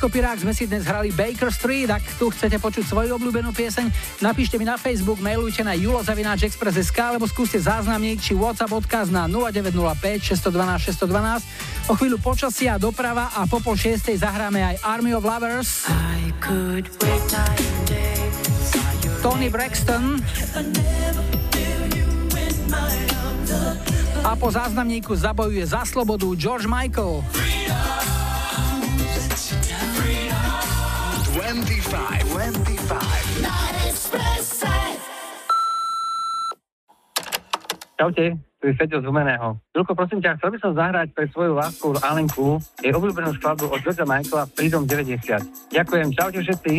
kopirák 0.06 0.38
sme 0.38 0.54
si 0.54 0.70
dnes 0.70 0.86
hrali 0.86 1.10
Baker 1.10 1.50
Street. 1.50 1.90
Ak 1.90 1.98
tu 2.14 2.30
chcete 2.30 2.62
počuť 2.62 2.86
svoju 2.86 3.18
obľúbenú 3.18 3.50
pieseň, 3.50 3.90
napíšte 4.22 4.54
mi 4.54 4.62
na 4.62 4.78
Facebook, 4.78 5.18
mailujte 5.18 5.66
na 5.66 5.74
julozavináčexpress.sk 5.74 6.94
alebo 6.94 7.26
skúste 7.26 7.58
záznamník 7.58 8.22
či 8.22 8.38
WhatsApp 8.38 8.70
odkaz 8.70 9.10
na 9.10 9.26
0905 9.26 9.74
612 10.30 11.10
612. 11.90 11.90
O 11.90 11.98
chvíľu 11.98 12.22
počasia, 12.22 12.78
doprava 12.78 13.34
a 13.34 13.50
po 13.50 13.58
pol 13.58 13.74
šiestej 13.74 14.22
zahráme 14.22 14.62
aj 14.62 14.76
Army 14.86 15.10
of 15.10 15.26
Lovers. 15.26 15.90
Tony 19.26 19.50
Braxton. 19.50 20.22
A 24.22 24.38
po 24.38 24.54
záznamníku 24.54 25.18
zabojuje 25.18 25.66
za 25.66 25.82
slobodu 25.82 26.30
George 26.38 26.70
Michael. 26.70 27.26
25, 31.56 32.36
25. 32.36 33.16
Čaute, 37.96 38.36
tu 38.60 38.64
je 38.68 38.76
Feďo 38.76 39.00
z 39.00 39.08
Humeného. 39.08 39.56
Ľudko, 39.72 39.96
prosím 39.96 40.20
ťa, 40.20 40.36
chcel 40.36 40.52
by 40.52 40.58
som 40.60 40.76
zahrať 40.76 41.16
pre 41.16 41.24
svoju 41.32 41.56
lásku 41.56 41.96
Alenku 42.04 42.60
jej 42.84 42.92
obľúbenú 42.92 43.32
skladbu 43.40 43.72
od 43.72 43.80
Georgia 43.80 44.04
Michaela 44.04 44.44
Freedom 44.52 44.84
90. 44.84 45.72
Ďakujem, 45.72 46.12
čaute 46.12 46.44
všetci. 46.44 46.72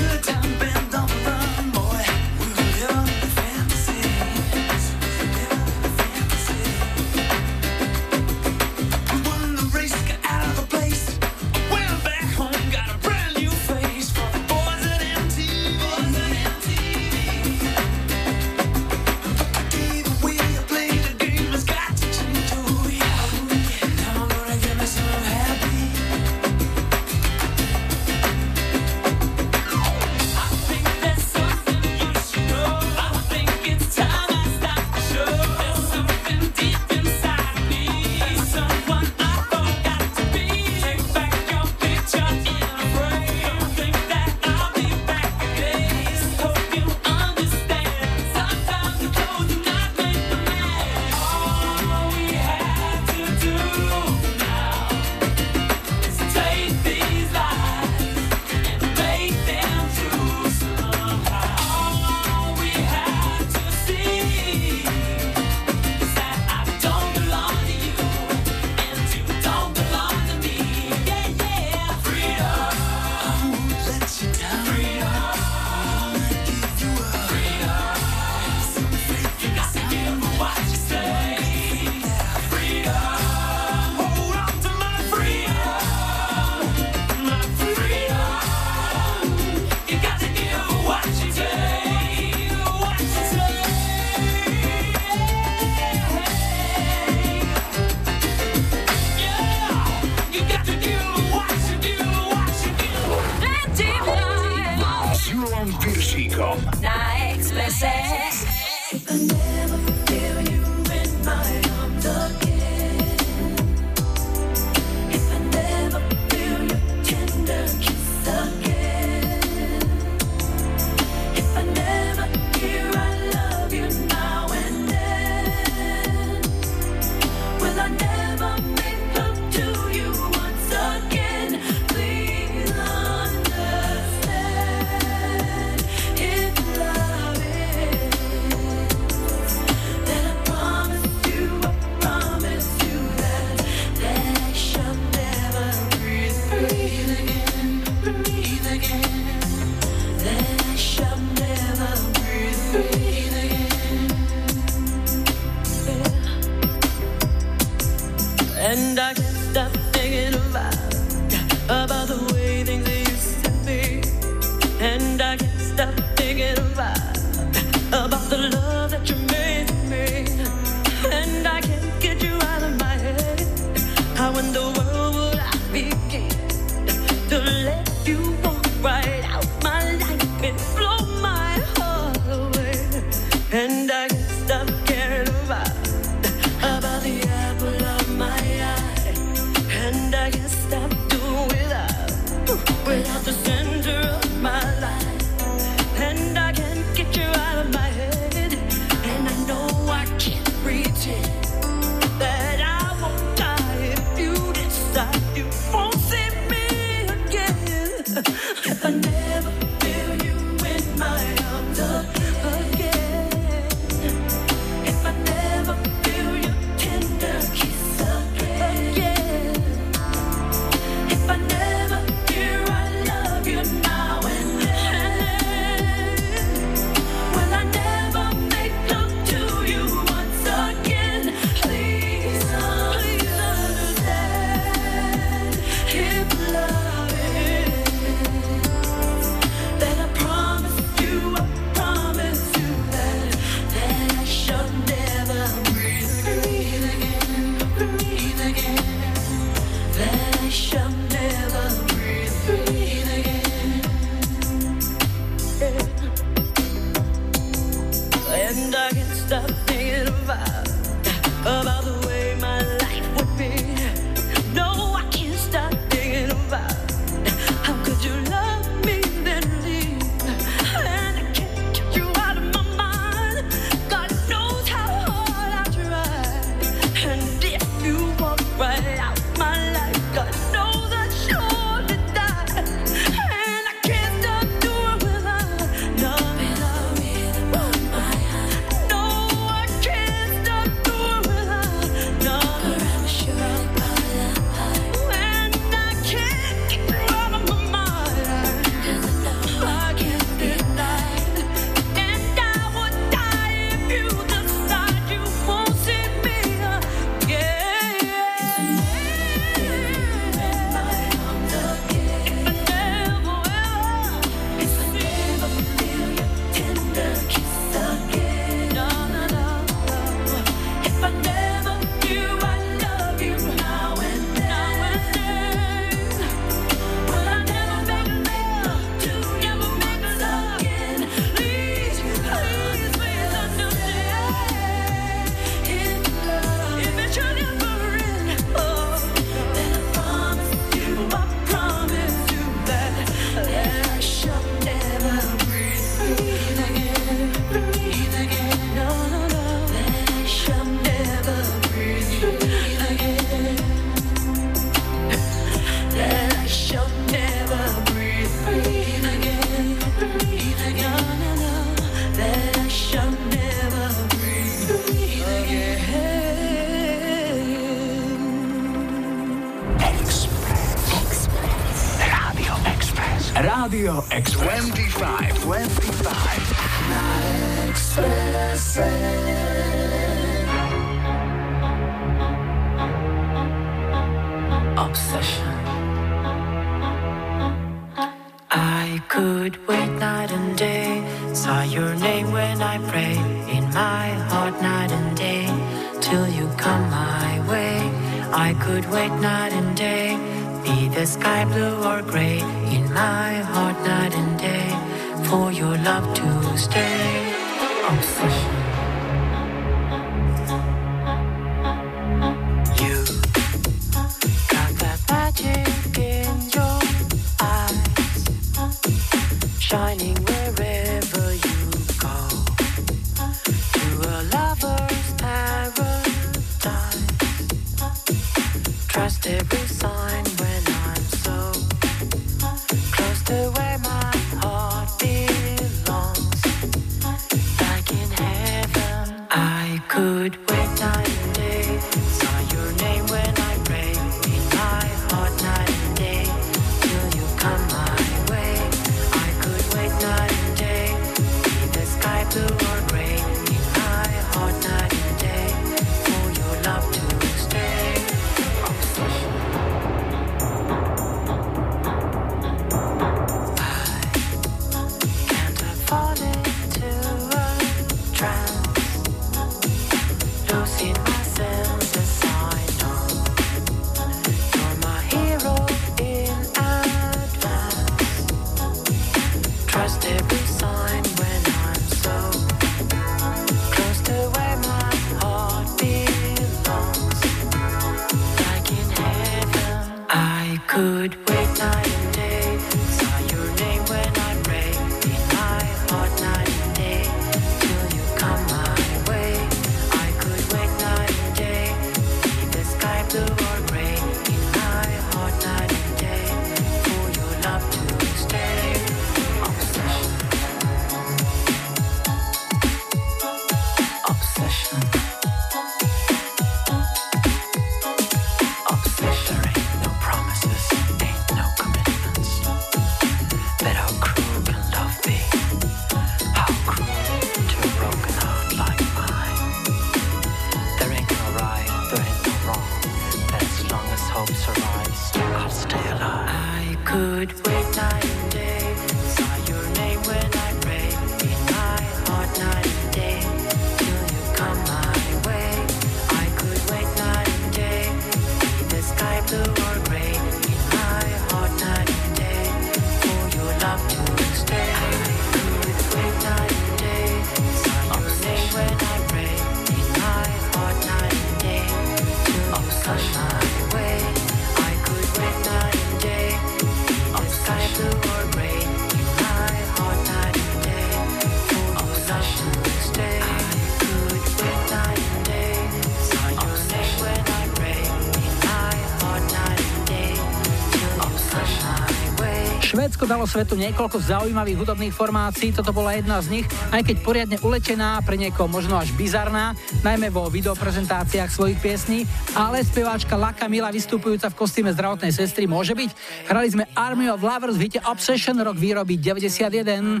Dalo 583.20 583.36
svetu 583.36 583.52
niekoľko 583.52 584.00
zaujímavých 584.00 584.64
hudobných 584.64 584.96
formácií, 584.96 585.52
toto 585.52 585.76
bola 585.76 585.92
jedna 585.92 586.24
z 586.24 586.40
nich, 586.40 586.46
aj 586.72 586.88
keď 586.88 586.96
poriadne 587.04 587.36
ulečená, 587.44 588.00
pre 588.00 588.16
niekoho 588.16 588.48
možno 588.48 588.80
až 588.80 588.96
bizarná, 588.96 589.52
najmä 589.84 590.08
vo 590.08 590.32
videoprezentáciách 590.32 591.28
svojich 591.28 591.60
piesní, 591.60 592.08
ale 592.32 592.64
speváčka 592.64 593.20
Laka 593.20 593.44
Mila 593.44 593.68
vystupujúca 593.68 594.32
v 594.32 594.38
kostýme 594.40 594.72
zdravotnej 594.72 595.12
sestry 595.12 595.44
môže 595.44 595.76
byť. 595.76 595.90
Hrali 596.32 596.48
sme 596.48 596.64
Army 596.72 597.12
of 597.12 597.20
Lovers 597.20 597.60
v 597.60 597.76
Obsession 597.84 598.40
rok 598.40 598.56
výroby 598.56 598.96
91. 598.96 600.00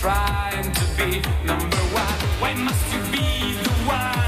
trying 0.00 0.72
to 0.72 0.84
be 0.96 1.22
number 1.44 1.76
one. 1.94 2.18
Why 2.40 2.54
must 2.54 2.92
you 2.92 3.00
be 3.10 3.54
the 3.62 3.70
one? 3.86 4.25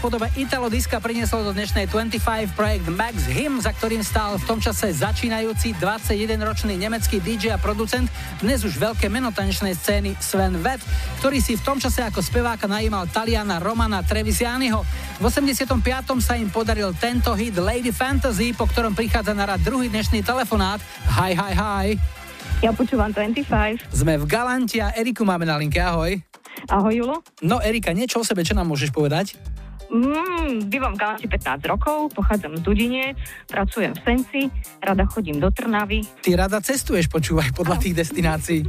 V 0.00 0.08
podobe 0.08 0.32
Italo 0.32 0.72
Diska 0.72 0.96
priniesol 0.96 1.44
do 1.44 1.52
dnešnej 1.52 1.84
25 1.84 2.56
projekt 2.56 2.88
Max 2.88 3.28
Him, 3.28 3.60
za 3.60 3.68
ktorým 3.68 4.00
stál 4.00 4.40
v 4.40 4.44
tom 4.48 4.56
čase 4.56 4.96
začínajúci 4.96 5.76
21-ročný 5.76 6.80
nemecký 6.80 7.20
DJ 7.20 7.52
a 7.52 7.60
producent, 7.60 8.08
dnes 8.40 8.64
už 8.64 8.80
veľké 8.80 9.12
meno 9.12 9.28
tanečnej 9.28 9.76
scény 9.76 10.16
Sven 10.16 10.56
Vett, 10.64 10.80
ktorý 11.20 11.44
si 11.44 11.52
v 11.52 11.60
tom 11.68 11.76
čase 11.76 12.00
ako 12.00 12.24
speváka 12.24 12.64
najímal 12.64 13.12
Taliana 13.12 13.60
Romana 13.60 14.00
Trevisianiho. 14.00 14.80
V 15.20 15.24
85. 15.28 15.68
sa 16.24 16.32
im 16.32 16.48
podaril 16.48 16.96
tento 16.96 17.36
hit 17.36 17.60
Lady 17.60 17.92
Fantasy, 17.92 18.56
po 18.56 18.64
ktorom 18.64 18.96
prichádza 18.96 19.36
na 19.36 19.52
rad 19.52 19.60
druhý 19.60 19.92
dnešný 19.92 20.24
telefonát. 20.24 20.80
Hi, 21.12 21.36
hi, 21.36 21.52
hi. 21.52 21.86
Ja 22.64 22.72
počúvam 22.72 23.12
25. 23.12 23.92
Sme 23.92 24.16
v 24.16 24.24
Galanti 24.24 24.80
a 24.80 24.96
Eriku 24.96 25.28
máme 25.28 25.44
na 25.44 25.60
linke, 25.60 25.76
ahoj. 25.76 26.16
Ahoj, 26.72 26.92
Julo. 26.96 27.16
No, 27.44 27.60
Erika, 27.60 27.92
niečo 27.92 28.20
o 28.20 28.24
sebe, 28.24 28.48
čo 28.48 28.56
nám 28.56 28.64
môžeš 28.64 28.96
povedať? 28.96 29.36
Mm, 29.90 30.70
bývam 30.70 30.94
v 30.94 31.02
Galanti 31.02 31.26
15 31.26 31.66
rokov, 31.66 32.14
pochádzam 32.14 32.54
z 32.54 32.62
Dudine, 32.62 33.18
pracujem 33.50 33.90
v 33.90 34.00
Senci, 34.06 34.42
rada 34.78 35.02
chodím 35.10 35.42
do 35.42 35.50
Trnavy. 35.50 36.06
Ty 36.22 36.46
rada 36.46 36.62
cestuješ, 36.62 37.10
počúvaj, 37.10 37.50
podľa 37.50 37.82
tých 37.82 37.98
destinácií. 37.98 38.62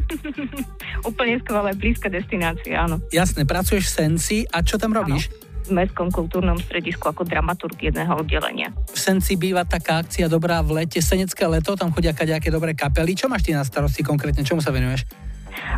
Úplne 1.09 1.37
skvelé, 1.45 1.77
blízke 1.77 2.09
destinácie, 2.09 2.73
áno. 2.73 2.97
Jasné, 3.13 3.45
pracuješ 3.45 3.93
v 3.93 3.93
Senci 3.93 4.37
a 4.49 4.65
čo 4.65 4.81
tam 4.81 4.97
robíš? 4.97 5.29
Áno 5.29 5.49
v 5.61 5.77
Mestskom 5.77 6.09
kultúrnom 6.09 6.57
stredisku 6.57 7.05
ako 7.05 7.21
dramaturg 7.21 7.77
jedného 7.77 8.11
oddelenia. 8.17 8.73
V 8.91 8.97
Senci 8.97 9.37
býva 9.37 9.61
taká 9.61 10.01
akcia 10.01 10.25
dobrá 10.25 10.59
v 10.65 10.83
lete, 10.83 10.99
Senecké 10.99 11.45
leto, 11.45 11.77
tam 11.77 11.93
chodia 11.93 12.17
nejaké 12.17 12.49
dobré 12.49 12.73
kapely. 12.73 13.13
Čo 13.13 13.29
máš 13.29 13.45
ty 13.45 13.53
na 13.53 13.61
starosti 13.61 14.01
konkrétne, 14.01 14.41
čomu 14.41 14.59
sa 14.59 14.73
venuješ? 14.73 15.05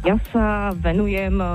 Ja 0.04 0.16
sa 0.32 0.72
venujem 0.76 1.38
e, 1.40 1.48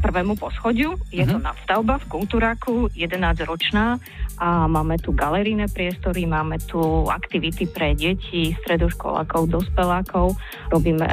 prvému 0.00 0.34
poschodiu. 0.38 0.96
Je 1.10 1.24
to 1.26 1.38
mhm. 1.38 1.44
nadstavba 1.46 2.00
v 2.02 2.08
Kultúraku, 2.10 2.88
11-ročná 2.94 3.98
a 4.38 4.66
máme 4.66 4.98
tu 4.98 5.14
galerijné 5.14 5.70
priestory, 5.70 6.26
máme 6.26 6.58
tu 6.66 6.80
aktivity 7.06 7.70
pre 7.70 7.94
deti, 7.94 8.54
stredoškolákov, 8.66 9.46
dospelákov. 9.46 10.34
Robíme 10.74 11.06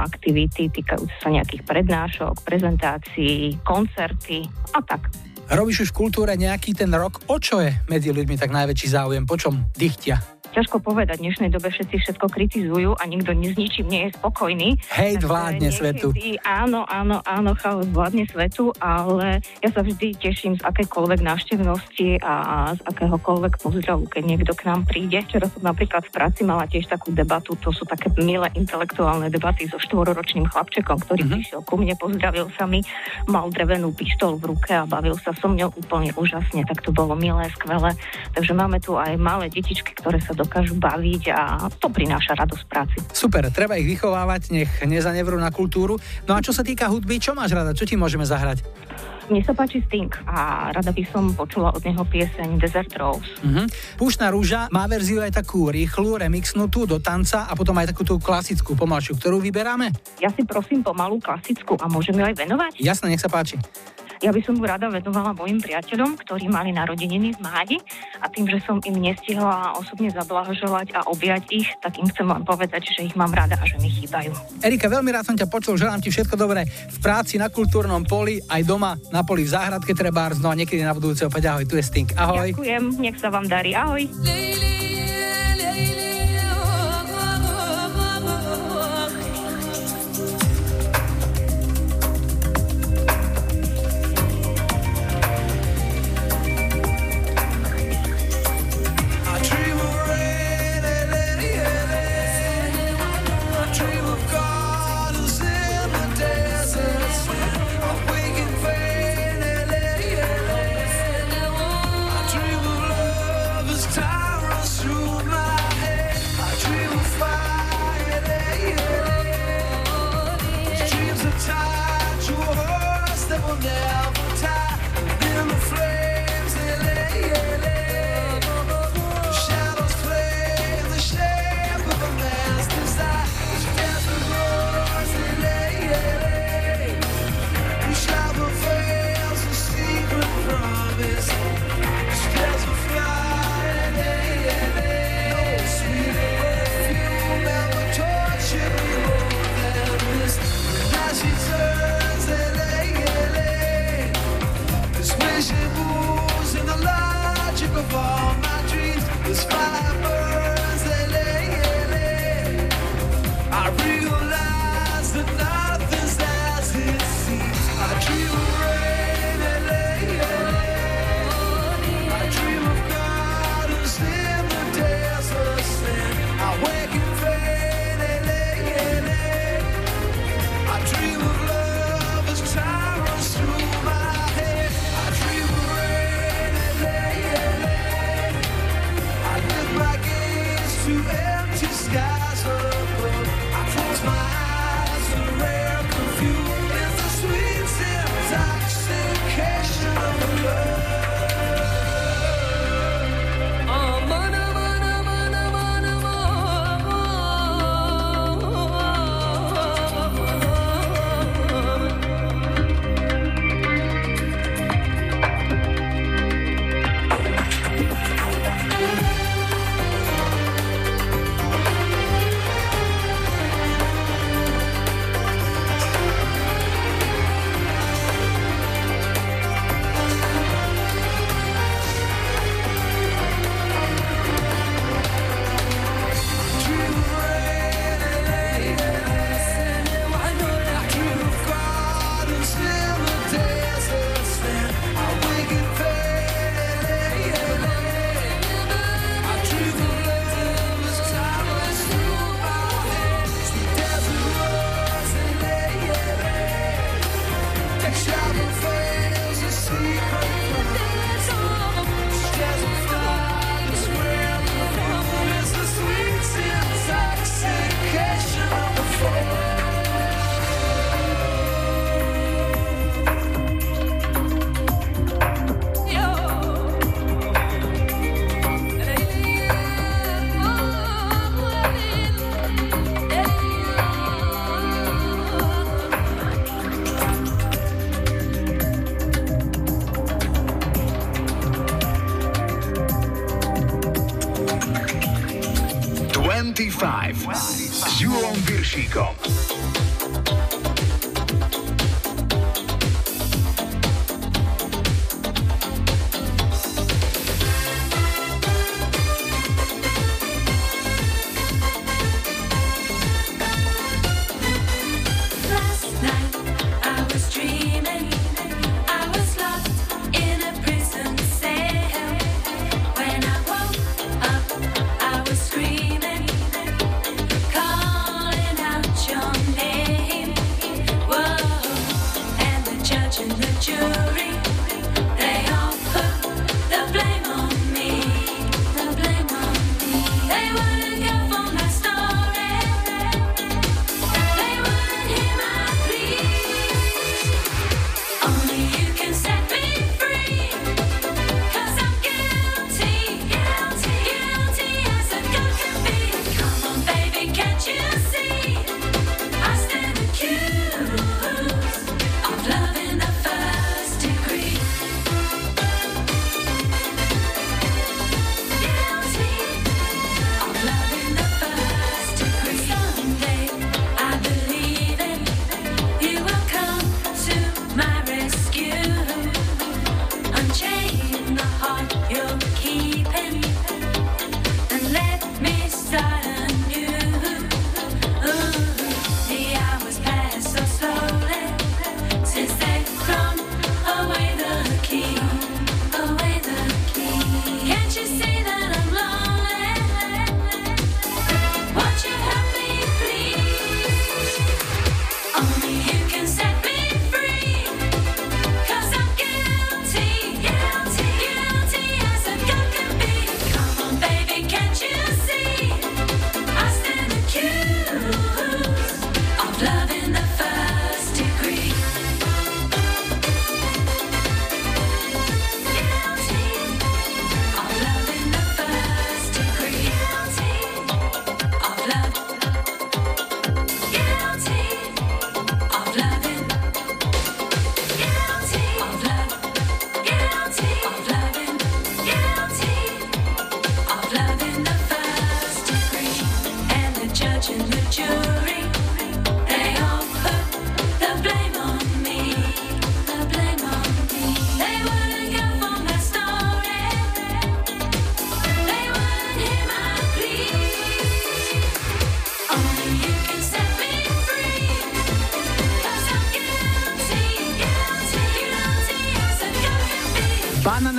aktivity 0.00 0.72
týkajúce 0.72 1.12
sa 1.20 1.28
nejakých 1.28 1.62
prednášok, 1.68 2.40
prezentácií, 2.48 3.60
koncerty 3.60 4.48
a 4.72 4.80
tak. 4.80 5.12
Robíš 5.52 5.84
už 5.84 5.90
v 5.92 6.08
kultúre 6.08 6.32
nejaký 6.32 6.72
ten 6.72 6.88
rok? 6.96 7.20
O 7.28 7.36
čo 7.36 7.60
je 7.60 7.76
medzi 7.90 8.08
ľuďmi 8.08 8.40
tak 8.40 8.54
najväčší 8.54 8.88
záujem? 8.88 9.28
Po 9.28 9.36
čom 9.36 9.68
dychtia? 9.76 10.16
Ťažko 10.52 10.84
povedať. 10.84 11.18
V 11.18 11.32
dnešnej 11.32 11.50
dobe 11.50 11.72
všetci 11.72 11.96
všetko 12.04 12.26
kritizujú 12.28 12.90
a 12.94 13.02
nikto 13.08 13.32
s 13.32 13.56
ničím 13.56 13.86
nie 13.88 14.02
je 14.08 14.10
spokojný. 14.20 14.76
Hej, 14.92 15.24
vládne 15.24 15.72
niekedy, 15.72 15.78
svetu. 15.80 16.08
Áno, 16.44 16.84
áno, 16.86 17.24
áno, 17.24 17.50
chaos 17.56 17.88
vládne 17.88 18.28
svetu, 18.28 18.70
ale 18.78 19.40
ja 19.64 19.68
sa 19.72 19.80
vždy 19.80 20.14
teším 20.20 20.60
z 20.60 20.62
akékoľvek 20.62 21.20
návštevnosti 21.24 22.20
a 22.20 22.76
z 22.76 22.80
akéhokoľvek 22.84 23.52
pozdravu, 23.58 24.04
keď 24.06 24.22
niekto 24.22 24.52
k 24.52 24.68
nám 24.68 24.84
príde. 24.84 25.24
Včera 25.24 25.48
som 25.48 25.64
napríklad 25.64 26.04
v 26.06 26.12
práci 26.12 26.44
mala 26.44 26.68
tiež 26.68 26.86
takú 26.86 27.10
debatu, 27.10 27.56
to 27.58 27.72
sú 27.72 27.88
také 27.88 28.12
milé 28.20 28.46
intelektuálne 28.52 29.32
debaty 29.32 29.64
so 29.66 29.80
štvororočným 29.80 30.46
chlapčekom, 30.52 31.00
ktorý 31.00 31.24
mm-hmm. 31.24 31.34
prišiel 31.40 31.60
ku 31.64 31.74
mne, 31.80 31.96
pozdravil 31.96 32.46
sa 32.54 32.68
mi, 32.68 32.84
mal 33.26 33.48
drevenú 33.48 33.90
pištol 33.96 34.36
v 34.36 34.52
ruke 34.52 34.72
a 34.76 34.84
bavil 34.84 35.16
sa 35.16 35.32
so 35.32 35.48
mňou 35.48 35.72
úplne 35.80 36.12
úžasne, 36.14 36.62
tak 36.68 36.84
to 36.84 36.92
bolo 36.92 37.16
milé, 37.16 37.48
skvelé. 37.56 37.96
Takže 38.36 38.52
máme 38.52 38.78
tu 38.82 38.98
aj 39.00 39.16
malé 39.16 39.48
detičky, 39.48 39.96
ktoré 39.96 40.20
sa 40.20 40.36
dokážu 40.42 40.74
baviť 40.76 41.22
a 41.30 41.70
to 41.78 41.86
prináša 41.88 42.34
radosť 42.34 42.64
práci. 42.66 42.98
Super, 43.14 43.48
treba 43.54 43.78
ich 43.78 43.86
vychovávať, 43.86 44.50
nech 44.50 44.70
nezanevrú 44.82 45.38
na 45.38 45.54
kultúru. 45.54 45.96
No 46.26 46.34
a 46.34 46.42
čo 46.42 46.50
sa 46.50 46.66
týka 46.66 46.90
hudby, 46.90 47.22
čo 47.22 47.32
máš 47.32 47.54
rada, 47.54 47.70
čo 47.70 47.86
ti 47.86 47.94
môžeme 47.94 48.26
zahrať? 48.26 48.66
Mne 49.30 49.38
sa 49.46 49.54
páči 49.54 49.78
Sting 49.86 50.10
a 50.26 50.68
rada 50.74 50.90
by 50.90 51.04
som 51.08 51.30
počula 51.32 51.70
od 51.70 51.80
neho 51.86 52.02
pieseň 52.02 52.58
Desert 52.58 52.90
Rose. 52.98 53.24
Uh-huh. 53.40 53.64
Púšna 53.94 54.34
rúža 54.34 54.66
má 54.74 54.84
verziu 54.90 55.22
aj 55.22 55.38
takú 55.38 55.70
rýchlu, 55.70 56.18
remixnutú 56.18 56.84
do 56.90 56.98
tanca 56.98 57.46
a 57.46 57.54
potom 57.54 57.78
aj 57.78 57.94
takú 57.94 58.02
tú 58.02 58.18
klasickú 58.18 58.74
pomalšiu, 58.74 59.14
ktorú 59.16 59.38
vyberáme? 59.38 59.94
Ja 60.18 60.28
si 60.34 60.42
prosím 60.42 60.82
pomalú 60.82 61.22
klasickú 61.22 61.78
a 61.78 61.86
môžem 61.86 62.18
ju 62.18 62.24
aj 62.26 62.34
venovať? 62.34 62.72
Jasné, 62.82 63.14
nech 63.14 63.22
sa 63.22 63.30
páči. 63.30 63.56
Ja 64.22 64.30
by 64.30 64.38
som 64.46 64.54
mu 64.54 64.62
rada 64.62 64.86
venovala 64.86 65.34
mojim 65.34 65.58
priateľom, 65.58 66.14
ktorí 66.22 66.46
mali 66.46 66.70
narodeniny 66.70 67.34
v 67.34 67.38
máji 67.42 67.76
a 68.22 68.30
tým, 68.30 68.46
že 68.46 68.62
som 68.62 68.78
im 68.86 69.02
nestihla 69.02 69.74
osobne 69.74 70.14
zablahoželať 70.14 70.94
a 70.94 71.02
objať 71.10 71.42
ich, 71.50 71.66
tak 71.82 71.98
im 71.98 72.06
chcem 72.06 72.30
len 72.30 72.46
povedať, 72.46 72.86
že 72.86 73.02
ich 73.02 73.18
mám 73.18 73.34
rada 73.34 73.58
a 73.58 73.66
že 73.66 73.82
mi 73.82 73.90
chýbajú. 73.90 74.30
Erika, 74.62 74.86
veľmi 74.86 75.10
rád 75.10 75.26
som 75.26 75.34
ťa 75.34 75.50
počul, 75.50 75.74
želám 75.74 75.98
ti 75.98 76.14
všetko 76.14 76.38
dobré 76.38 76.62
v 76.70 76.98
práci 77.02 77.34
na 77.34 77.50
kultúrnom 77.50 78.06
poli, 78.06 78.38
aj 78.46 78.62
doma 78.62 78.94
na 79.10 79.26
poli 79.26 79.42
v 79.42 79.58
záhradke 79.58 79.90
treba, 79.90 80.30
no 80.38 80.48
a 80.50 80.54
niekedy 80.54 80.86
na 80.86 80.94
budúce 80.94 81.26
opäť 81.26 81.50
ahoj, 81.50 81.66
tu 81.66 81.74
je 81.74 81.82
Stink. 81.82 82.14
Ahoj. 82.14 82.54
Ďakujem, 82.54 83.02
nech 83.02 83.18
sa 83.18 83.26
vám 83.26 83.50
darí, 83.50 83.74
ahoj. 83.74 84.06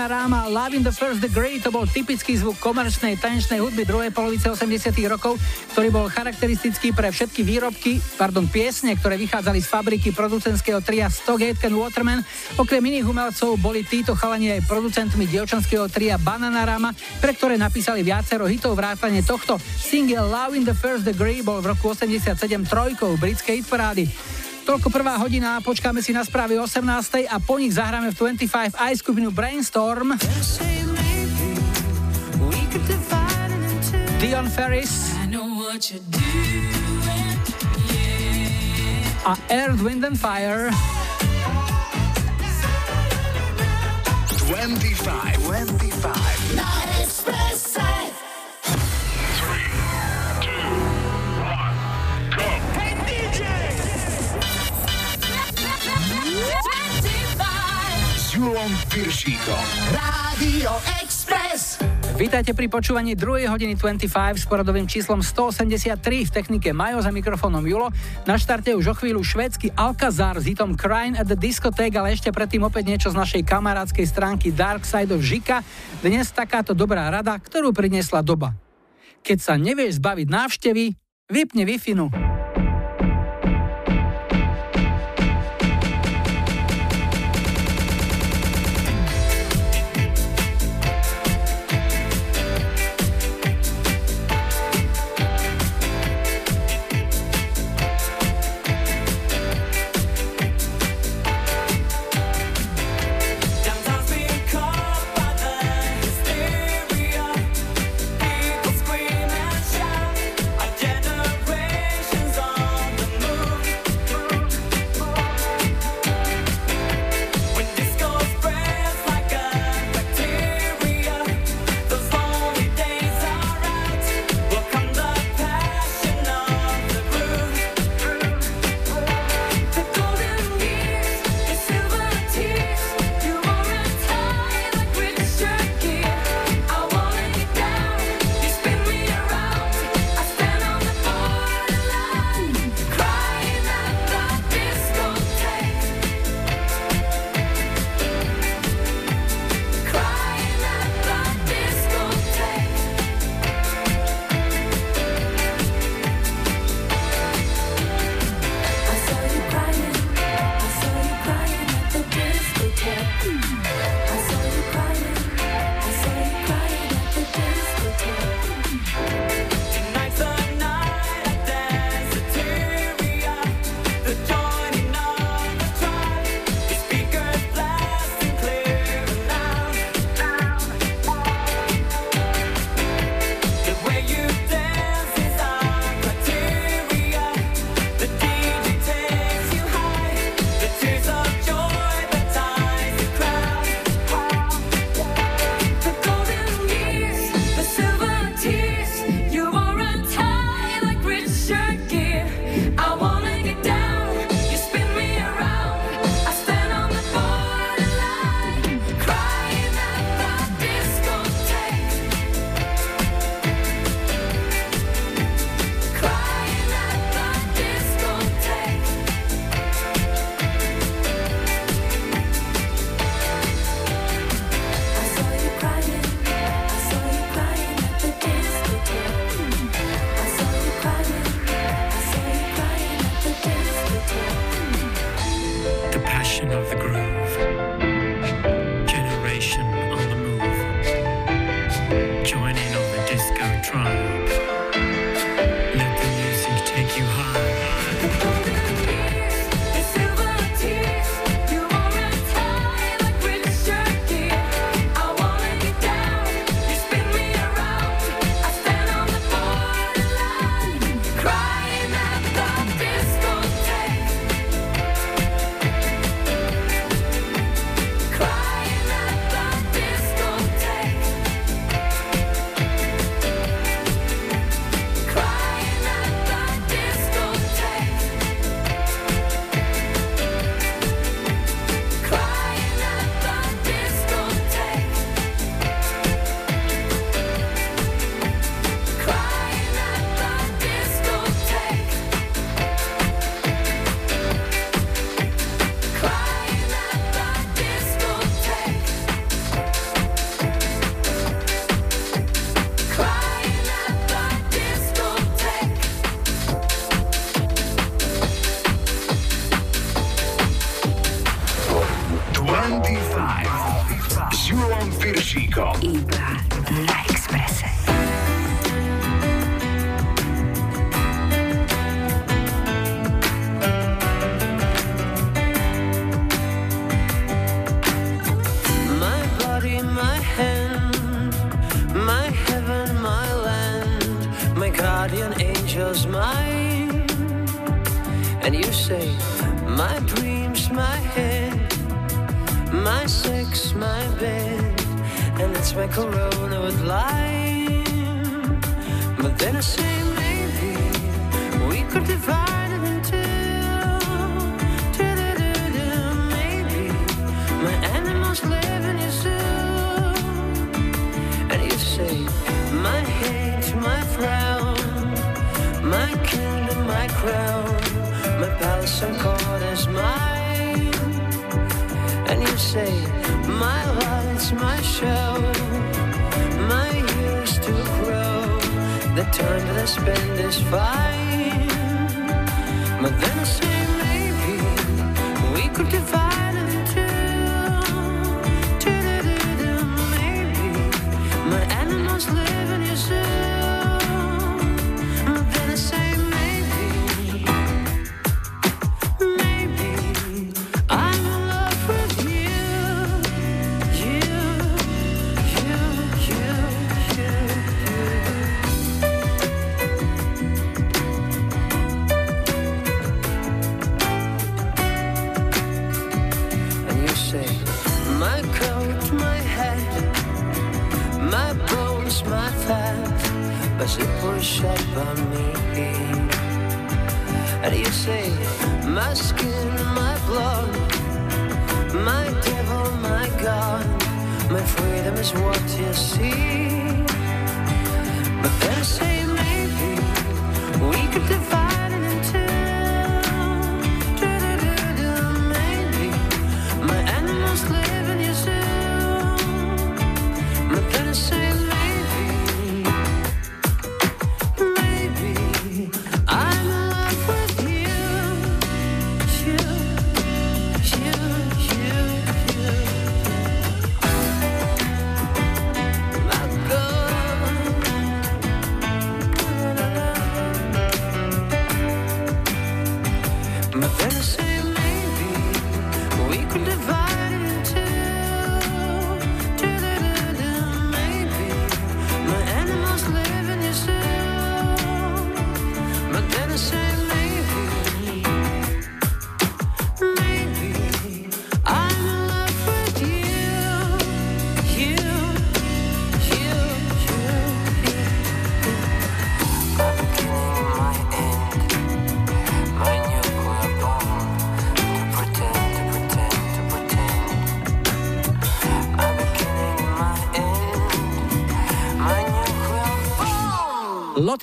Love 0.03 0.75
in 0.75 0.83
the 0.83 0.91
First 0.91 1.23
Degree 1.23 1.63
to 1.63 1.71
bol 1.71 1.87
typický 1.87 2.35
zvuk 2.35 2.59
komerčnej 2.59 3.15
tanečnej 3.15 3.63
hudby 3.63 3.87
druhej 3.87 4.11
polovice 4.11 4.51
80 4.51 4.91
rokov, 5.07 5.39
ktorý 5.71 5.95
bol 5.95 6.11
charakteristický 6.11 6.91
pre 6.91 7.07
všetky 7.07 7.39
výrobky, 7.39 8.03
pardon, 8.19 8.43
piesne, 8.51 8.99
ktoré 8.99 9.15
vychádzali 9.15 9.63
z 9.63 9.67
fabriky 9.71 10.11
producentského 10.11 10.83
tria 10.83 11.07
Stockgate 11.07 11.71
and 11.71 11.79
Waterman. 11.79 12.19
Okrem 12.59 12.83
iných 12.83 13.07
umelcov 13.07 13.55
boli 13.63 13.87
títo 13.87 14.11
chalani 14.11 14.59
aj 14.59 14.67
producentmi 14.67 15.23
dievčanského 15.23 15.87
tria 15.87 16.19
Bananarama, 16.19 16.91
pre 17.23 17.31
ktoré 17.31 17.55
napísali 17.55 18.03
viacero 18.03 18.43
hitov 18.43 18.75
vrátane 18.75 19.23
tohto. 19.23 19.55
Single 19.79 20.27
Love 20.27 20.59
in 20.59 20.67
the 20.67 20.75
First 20.75 21.07
Degree 21.07 21.39
bol 21.39 21.63
v 21.63 21.71
roku 21.71 21.95
87 21.95 22.35
trojkou 22.67 23.15
britskej 23.15 23.63
hitparády. 23.63 24.11
Toľko 24.73 24.89
prvá 24.89 25.21
hodina, 25.21 25.61
počkáme 25.61 26.01
si 26.01 26.17
na 26.17 26.25
správy 26.25 26.57
18. 26.57 27.29
a 27.29 27.37
po 27.37 27.61
nich 27.61 27.77
zahráme 27.77 28.09
v 28.09 28.33
25 28.33 28.73
aj 28.73 28.93
skupinu 28.97 29.29
Brainstorm. 29.29 30.17
Dion 34.17 34.49
Ferris. 34.49 35.13
A 39.21 39.33
Earth, 39.53 39.77
Wind 39.85 40.01
and 40.09 40.17
Fire. 40.17 40.73
25, 44.49 45.37
25. 45.53 46.22
Piršíkom. 58.93 59.65
Rádio 59.89 60.69
Express. 61.01 61.81
Vítajte 62.13 62.53
pri 62.53 62.69
počúvaní 62.69 63.17
2. 63.17 63.49
hodiny 63.49 63.73
25 63.73 64.05
s 64.37 64.45
poradovým 64.45 64.85
číslom 64.85 65.25
183 65.25 65.97
v 65.97 66.29
technike 66.29 66.69
Majo 66.77 67.01
za 67.01 67.09
mikrofónom 67.09 67.65
Julo. 67.65 67.89
Na 68.29 68.37
štarte 68.37 68.69
už 68.77 68.93
o 68.93 68.95
chvíľu 68.95 69.25
švédsky 69.25 69.73
Alcazar 69.73 70.37
s 70.37 70.45
hitom 70.45 70.77
Crying 70.77 71.17
at 71.17 71.25
the 71.25 71.33
Discotheque, 71.33 71.97
ale 71.97 72.13
ešte 72.13 72.29
predtým 72.29 72.69
opäť 72.69 72.93
niečo 72.93 73.09
z 73.09 73.17
našej 73.17 73.41
kamarádskej 73.49 74.05
stránky 74.05 74.53
Dark 74.53 74.85
Side 74.85 75.09
of 75.09 75.25
Žika. 75.25 75.65
Dnes 76.05 76.29
takáto 76.29 76.77
dobrá 76.77 77.09
rada, 77.09 77.33
ktorú 77.33 77.73
priniesla 77.73 78.21
doba. 78.21 78.53
Keď 79.25 79.37
sa 79.41 79.57
nevieš 79.57 79.97
zbaviť 79.97 80.27
návštevy, 80.29 80.93
vypni 81.33 81.65
Wi-Fi. 81.65 81.97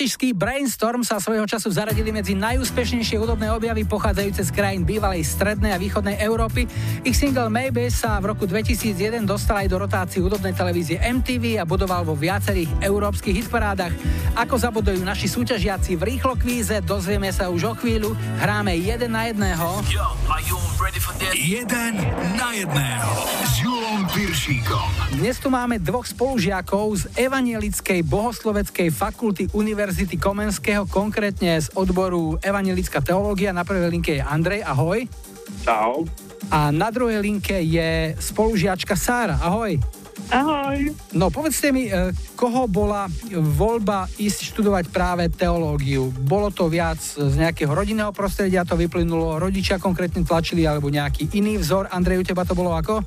Lotyšský 0.01 0.33
Brainstorm 0.33 1.05
sa 1.05 1.21
svojho 1.21 1.45
času 1.45 1.69
zaradili 1.77 2.09
medzi 2.09 2.33
najúspešnejšie 2.33 3.21
hudobné 3.21 3.53
objavy 3.53 3.85
pochádzajúce 3.85 4.49
z 4.49 4.51
krajín 4.57 4.89
bývalej 4.89 5.29
strednej 5.29 5.77
a 5.77 5.79
východnej 5.79 6.17
Európy. 6.25 6.65
Ich 7.05 7.21
single 7.21 7.53
Maybe 7.53 7.93
sa 7.93 8.17
v 8.17 8.33
roku 8.33 8.49
2001 8.49 9.29
dostal 9.29 9.61
aj 9.61 9.69
do 9.69 9.77
rotácií 9.77 10.25
hudobnej 10.25 10.57
televízie 10.57 11.05
MTV 11.05 11.61
a 11.61 11.69
budoval 11.69 12.09
vo 12.09 12.17
viacerých 12.17 12.81
európskych 12.81 13.45
hitparádach. 13.45 13.93
Ako 14.41 14.57
zabudujú 14.57 15.05
naši 15.05 15.29
súťažiaci 15.29 16.01
v 16.01 16.17
rýchlo 16.17 16.33
kvíze, 16.33 16.81
dozvieme 16.81 17.29
sa 17.29 17.53
už 17.53 17.69
o 17.69 17.75
chvíľu. 17.77 18.17
Hráme 18.41 18.73
jeden 18.81 19.13
na 19.13 19.29
jedného. 19.29 19.85
Jeden 21.37 21.93
na 22.41 22.49
jedného 22.57 23.13
s 23.91 23.93
Julom 23.93 24.07
Piršíkom. 24.15 24.89
Dnes 25.19 25.43
tu 25.43 25.51
máme 25.51 25.83
dvoch 25.83 26.07
spolužiakov 26.07 26.95
z 26.95 27.03
Evanielickej 27.27 28.07
bohosloveckej 28.07 28.87
fakulty 28.87 29.51
Univerzity 29.51 30.15
Komenského, 30.15 30.87
konkrétne 30.87 31.59
z 31.59 31.75
odboru 31.75 32.39
Evanielická 32.39 33.03
teológia. 33.03 33.51
Na 33.51 33.67
prvej 33.67 33.91
linke 33.91 34.15
je 34.15 34.23
Andrej, 34.23 34.63
ahoj. 34.63 35.11
Čau. 35.67 36.07
A 36.55 36.71
na 36.71 36.95
druhej 36.95 37.19
linke 37.19 37.59
je 37.67 38.15
spolužiačka 38.15 38.95
Sára, 38.95 39.43
ahoj. 39.43 39.75
Ahoj. 40.31 40.95
No 41.11 41.35
povedzte 41.35 41.75
mi, 41.75 41.91
e, 41.91 42.15
koho 42.39 42.71
bola 42.71 43.11
voľba 43.43 44.07
ísť 44.23 44.55
študovať 44.55 44.87
práve 44.95 45.27
teológiu? 45.35 46.15
Bolo 46.15 46.55
to 46.55 46.71
viac 46.71 47.03
z 47.03 47.35
nejakého 47.35 47.75
rodinného 47.75 48.15
prostredia, 48.15 48.63
to 48.63 48.79
vyplynulo, 48.79 49.43
rodičia 49.43 49.83
konkrétne 49.83 50.23
tlačili, 50.23 50.63
alebo 50.63 50.87
nejaký 50.87 51.35
iný 51.35 51.59
vzor? 51.59 51.91
Andrej, 51.91 52.23
u 52.23 52.25
teba 52.31 52.47
to 52.47 52.55
bolo 52.55 52.71
ako? 52.79 53.03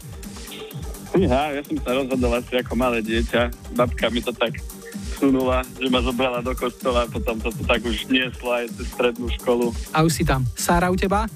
Ja, 1.14 1.54
ja 1.54 1.62
som 1.62 1.78
sa 1.78 1.94
rozhodol 1.94 2.34
asi 2.42 2.54
ako 2.58 2.74
malé 2.74 3.06
dieťa. 3.06 3.54
Babka 3.78 4.10
mi 4.10 4.22
to 4.22 4.34
tak 4.34 4.58
sunula, 5.22 5.62
že 5.78 5.88
ma 5.88 6.02
zobrala 6.02 6.42
do 6.42 6.58
kostola, 6.58 7.06
potom 7.06 7.38
to 7.38 7.54
tu 7.54 7.62
tak 7.64 7.86
už 7.86 8.10
nieslo 8.10 8.50
aj 8.50 8.66
cez 8.74 8.88
strednú 8.92 9.30
školu. 9.40 9.70
A 9.94 10.02
už 10.02 10.12
si 10.12 10.24
tam. 10.26 10.42
Sára, 10.58 10.90
u 10.90 10.98
teba? 10.98 11.30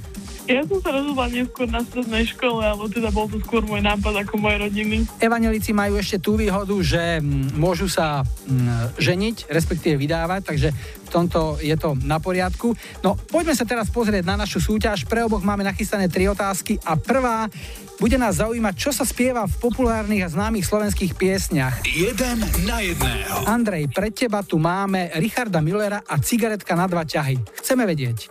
Ja 0.47 0.63
som 0.63 0.79
sa 0.79 0.95
rozhodla 0.95 1.27
neskôr 1.27 1.67
na 1.67 1.83
strednej 1.83 2.23
škole, 2.23 2.63
alebo 2.63 2.87
teda 2.87 3.11
bol 3.11 3.27
to 3.27 3.35
skôr 3.43 3.59
môj 3.67 3.83
nápad 3.83 4.23
ako 4.23 4.39
moje 4.39 4.63
rodiny. 4.63 5.03
Evanelici 5.19 5.75
majú 5.75 5.99
ešte 5.99 6.23
tú 6.23 6.39
výhodu, 6.39 6.71
že 6.79 7.19
mm, 7.19 7.59
môžu 7.59 7.91
sa 7.91 8.23
mm, 8.23 8.95
ženiť, 8.95 9.51
respektíve 9.51 9.99
vydávať, 9.99 10.47
takže 10.47 10.71
v 10.71 11.09
tomto 11.11 11.59
je 11.59 11.75
to 11.75 11.99
na 11.99 12.23
poriadku. 12.23 12.71
No 13.03 13.19
poďme 13.27 13.59
sa 13.59 13.67
teraz 13.67 13.91
pozrieť 13.91 14.23
na 14.23 14.39
našu 14.39 14.63
súťaž. 14.63 15.03
Pre 15.03 15.27
oboch 15.27 15.43
máme 15.43 15.67
nachystané 15.67 16.07
tri 16.07 16.31
otázky 16.31 16.79
a 16.87 16.95
prvá 16.95 17.51
bude 17.97 18.17
nás 18.17 18.37
zaujímať, 18.37 18.73
čo 18.77 18.93
sa 18.93 19.03
spieva 19.03 19.49
v 19.49 19.57
populárnych 19.57 20.21
a 20.21 20.29
známych 20.29 20.69
slovenských 20.69 21.17
piesniach. 21.17 21.81
Jeden 21.85 22.45
na 22.69 22.77
jedného. 22.81 23.45
Andrej, 23.49 23.89
pre 23.89 24.13
teba 24.13 24.45
tu 24.45 24.61
máme 24.61 25.09
Richarda 25.17 25.61
Millera 25.61 26.05
a 26.05 26.21
cigaretka 26.21 26.77
na 26.77 26.85
dva 26.85 27.01
ťahy. 27.03 27.41
Chceme 27.57 27.89
vedieť, 27.89 28.29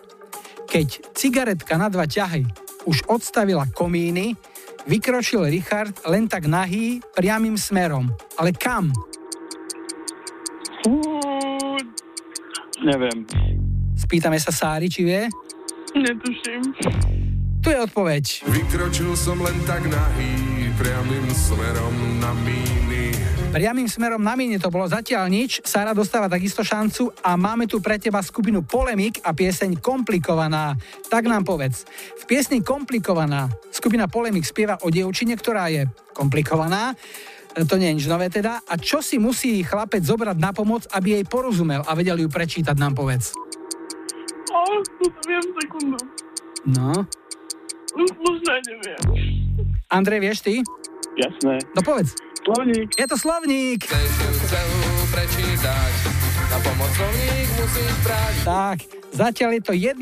keď 0.70 1.10
cigaretka 1.14 1.74
na 1.74 1.90
dva 1.90 2.06
ťahy 2.06 2.46
už 2.86 3.10
odstavila 3.10 3.66
komíny, 3.74 4.38
vykročil 4.86 5.42
Richard 5.50 5.98
len 6.06 6.30
tak 6.30 6.46
nahý, 6.46 7.02
priamým 7.18 7.58
smerom. 7.58 8.06
Ale 8.38 8.54
kam? 8.54 8.94
Fú, 10.86 11.02
Neviem. 12.76 13.24
Spýtame 13.96 14.36
sa 14.36 14.52
Sári, 14.52 14.92
či 14.92 15.02
vie? 15.02 15.26
netuším. 15.96 17.25
Tu 17.66 17.74
je 17.74 17.82
odpoveď. 17.82 18.46
Vykročil 18.46 19.10
som 19.18 19.42
len 19.42 19.58
tak 19.66 19.90
nahý, 19.90 20.70
priamým 20.78 21.26
smerom 21.34 22.22
na 22.22 22.30
míny. 22.46 23.10
Priamým 23.50 23.90
smerom 23.90 24.22
na 24.22 24.38
mine 24.38 24.54
to 24.62 24.70
bolo 24.70 24.86
zatiaľ 24.86 25.26
nič. 25.26 25.66
Sára 25.66 25.90
dostáva 25.90 26.30
takisto 26.30 26.62
šancu 26.62 27.10
a 27.26 27.34
máme 27.34 27.66
tu 27.66 27.82
pre 27.82 27.98
teba 27.98 28.22
skupinu 28.22 28.62
Polemik 28.62 29.18
a 29.26 29.34
pieseň 29.34 29.82
Komplikovaná. 29.82 30.78
Tak 31.10 31.26
nám 31.26 31.42
povedz. 31.42 31.82
V 32.22 32.30
piesni 32.30 32.62
Komplikovaná 32.62 33.50
skupina 33.74 34.06
Polemik 34.06 34.46
spieva 34.46 34.78
o 34.86 34.86
dievčine, 34.86 35.34
ktorá 35.34 35.66
je 35.66 35.90
komplikovaná. 36.14 36.94
E, 37.50 37.66
To 37.66 37.74
nie 37.82 37.90
je 37.90 37.96
nič 37.98 38.06
nové 38.06 38.30
teda. 38.30 38.62
A 38.62 38.78
čo 38.78 39.02
si 39.02 39.18
musí 39.18 39.66
chlapec 39.66 40.06
zobrať 40.06 40.38
na 40.38 40.54
pomoc, 40.54 40.86
aby 40.94 41.18
jej 41.18 41.24
porozumel 41.26 41.82
a 41.82 41.98
vedel 41.98 42.22
ju 42.22 42.30
prečítať, 42.30 42.78
nám 42.78 42.94
povedz. 42.94 43.34
O, 44.54 44.62
tu 45.02 45.10
viem 45.26 45.42
sekundu. 45.58 45.98
No. 46.62 47.25
Možno 47.96 48.52
neviem. 48.68 49.00
Andrej, 49.88 50.20
vieš 50.20 50.38
ty? 50.44 50.60
Jasné. 51.16 51.64
No 51.72 51.80
povedz. 51.80 52.12
Slovník. 52.44 52.92
Je 52.94 53.06
to 53.08 53.16
slovník. 53.16 53.88
Prečítať, 55.06 55.92
na 56.52 56.58
pomoc 56.60 56.90
slovník 56.92 57.48
musíš 57.56 57.92
brať. 58.04 58.34
Tak, 58.44 58.78
zatiaľ 59.16 59.50
je 59.56 59.62
to 59.64 59.72
1-0 59.74 59.96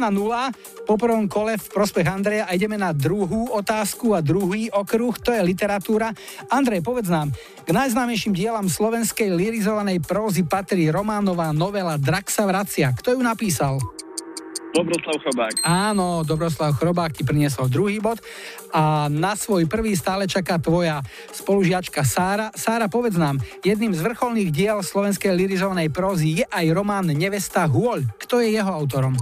po 0.85 0.95
prvom 0.99 1.25
kole 1.31 1.55
v 1.55 1.67
prospech 1.71 2.05
Andreja 2.05 2.45
a 2.45 2.53
ideme 2.53 2.77
na 2.77 2.91
druhú 2.93 3.49
otázku 3.55 4.13
a 4.13 4.21
druhý 4.21 4.69
okruh, 4.69 5.15
to 5.17 5.33
je 5.33 5.41
literatúra. 5.41 6.13
Andrej, 6.51 6.83
povedz 6.85 7.09
nám, 7.09 7.33
k 7.65 7.71
najznámejším 7.71 8.35
dielam 8.37 8.69
slovenskej 8.69 9.33
lirizovanej 9.33 10.03
prózy 10.05 10.45
patrí 10.45 10.91
románová 10.93 11.55
novela 11.55 11.97
Drak 11.97 12.29
sa 12.29 12.45
vracia. 12.45 12.93
Kto 12.93 13.17
ju 13.17 13.21
napísal? 13.23 13.81
Dobroslav 14.75 15.23
Chabák. 15.23 15.55
Áno, 15.63 16.27
Dobroslav 16.27 16.75
Chrobák 16.75 17.15
ti 17.15 17.23
priniesol 17.23 17.71
druhý 17.71 18.03
bod 18.03 18.19
a 18.75 19.07
na 19.07 19.39
svoj 19.39 19.71
prvý 19.71 19.95
stále 19.95 20.27
čaká 20.27 20.59
tvoja 20.59 20.99
spolužiačka 21.31 22.03
Sára. 22.03 22.51
Sára, 22.59 22.91
povedz 22.91 23.15
nám, 23.15 23.39
jedným 23.63 23.95
z 23.95 24.03
vrcholných 24.03 24.51
diel 24.51 24.83
slovenskej 24.83 25.31
lirizovanej 25.31 25.95
prózy 25.95 26.43
je 26.43 26.45
aj 26.51 26.67
román 26.75 27.07
Nevesta 27.07 27.71
Hôľ. 27.71 28.03
Kto 28.19 28.43
je 28.43 28.51
jeho 28.51 28.67
autorom? 28.67 29.15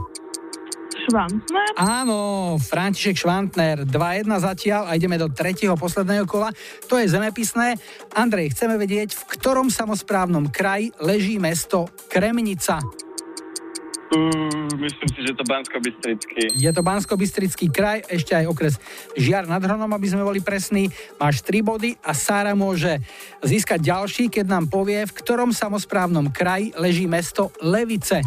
Švantner? 1.03 1.69
Áno, 1.77 2.57
František 2.57 3.21
Švantner, 3.21 3.85
2-1 3.85 4.33
zatiaľ 4.41 4.89
a 4.89 4.97
ideme 4.97 5.21
do 5.21 5.29
tretieho 5.29 5.77
posledného 5.77 6.25
kola. 6.25 6.49
To 6.89 6.97
je 6.97 7.13
zemepisné. 7.13 7.77
Andrej, 8.17 8.57
chceme 8.57 8.81
vedieť, 8.81 9.13
v 9.13 9.23
ktorom 9.37 9.69
samozprávnom 9.69 10.49
kraji 10.49 10.97
leží 11.03 11.37
mesto 11.37 11.91
Kremnica. 12.09 12.81
Myslím 14.77 15.09
si, 15.15 15.21
že 15.25 15.33
to 15.33 15.45
Bansko-Bystrický. 15.47 16.53
Je 16.59 16.71
to 16.75 16.83
bansko 16.85 17.17
kraj, 17.73 18.05
ešte 18.11 18.37
aj 18.37 18.45
okres 18.51 18.75
Žiar 19.17 19.49
nad 19.49 19.63
Hronom, 19.65 19.89
aby 19.89 20.07
sme 20.11 20.27
boli 20.27 20.45
presní. 20.45 20.93
Máš 21.17 21.41
3 21.47 21.65
body 21.65 21.91
a 22.05 22.13
Sára 22.13 22.53
môže 22.53 23.01
získať 23.41 23.81
ďalší, 23.81 24.29
keď 24.29 24.47
nám 24.53 24.65
povie, 24.69 25.01
v 25.09 25.17
ktorom 25.17 25.57
samozprávnom 25.57 26.29
kraji 26.29 26.77
leží 26.77 27.09
mesto 27.09 27.55
Levice. 27.65 28.21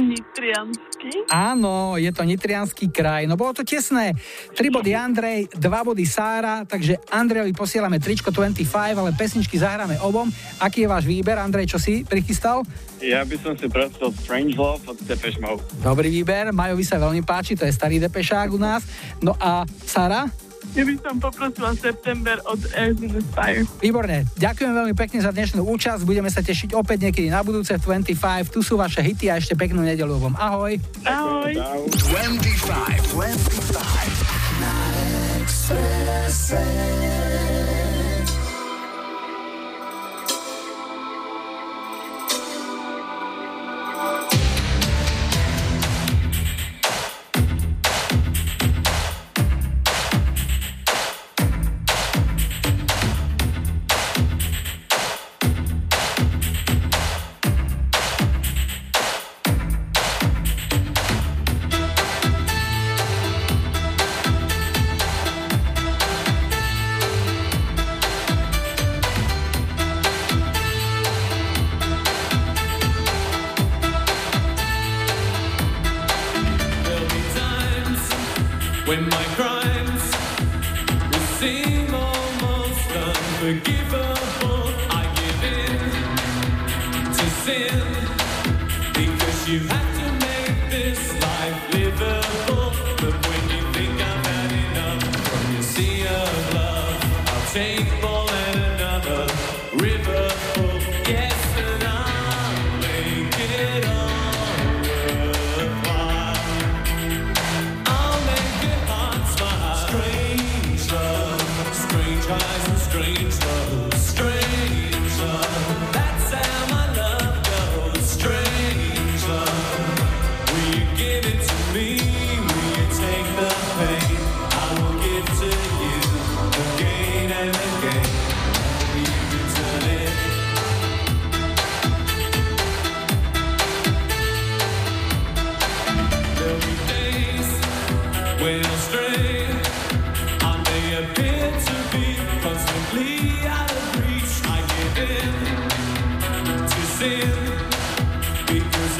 Nitriansky? 0.00 1.28
Áno, 1.28 2.00
je 2.00 2.08
to 2.14 2.24
Nitrianský 2.24 2.88
kraj. 2.88 3.28
No 3.28 3.36
bolo 3.36 3.52
to 3.52 3.60
tesné. 3.66 4.16
3 4.56 4.56
body 4.72 4.92
Andrej, 4.96 5.52
2 5.52 5.60
body 5.60 6.04
Sára, 6.08 6.64
takže 6.64 6.96
Andrejovi 7.12 7.52
posielame 7.52 8.00
tričko 8.00 8.32
25, 8.32 8.64
ale 8.96 9.12
pesničky 9.12 9.60
zahráme 9.60 10.00
obom. 10.00 10.32
Aký 10.62 10.84
je 10.84 10.88
váš 10.88 11.04
výber, 11.04 11.36
Andrej, 11.36 11.76
čo 11.76 11.78
si 11.82 12.08
prichystal? 12.08 12.64
Ja 13.02 13.26
by 13.26 13.36
som 13.42 13.52
si 13.58 13.66
prosil 13.68 14.14
Strange 14.16 14.54
Love 14.56 14.86
od 14.88 14.96
Depeche 15.04 15.42
Mode. 15.42 15.60
Dobrý 15.82 16.08
výber, 16.08 16.54
Majovi 16.54 16.86
sa 16.86 16.96
veľmi 17.02 17.20
páči, 17.26 17.58
to 17.58 17.66
je 17.66 17.74
starý 17.74 18.00
depešák 18.00 18.48
u 18.54 18.58
nás. 18.62 18.86
No 19.20 19.36
a 19.36 19.66
Sára? 19.84 20.30
Ja 20.72 20.88
by 20.88 20.94
som 21.04 21.20
poprosila 21.20 21.76
September 21.76 22.40
od 22.48 22.56
Earth 22.72 23.04
in 23.04 23.12
the 23.12 23.20
Fire. 23.36 23.68
Výborne, 23.84 24.24
ďakujem 24.40 24.72
veľmi 24.72 24.94
pekne 24.96 25.20
za 25.20 25.28
dnešnú 25.28 25.60
účasť, 25.68 26.00
budeme 26.08 26.32
sa 26.32 26.40
tešiť 26.40 26.72
opäť 26.72 27.12
niekedy 27.12 27.28
na 27.28 27.44
budúce 27.44 27.76
v 27.76 28.00
25, 28.00 28.48
tu 28.48 28.64
sú 28.64 28.80
vaše 28.80 29.04
hity 29.04 29.28
a 29.28 29.36
ešte 29.36 29.52
peknú 29.52 29.84
nedelu 29.84 30.16
vám. 30.16 30.32
Ahoj. 30.40 30.80
Ahoj. 31.04 31.52
25, 32.08 33.12
25 33.12 34.64
na 34.64 34.72
Expresse. 35.44 36.64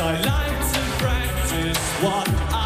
I 0.01 0.21
like 0.23 0.73
to 0.73 0.81
practice 1.05 1.79
what 2.03 2.29
I 2.55 2.62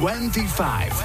25. 0.00 0.99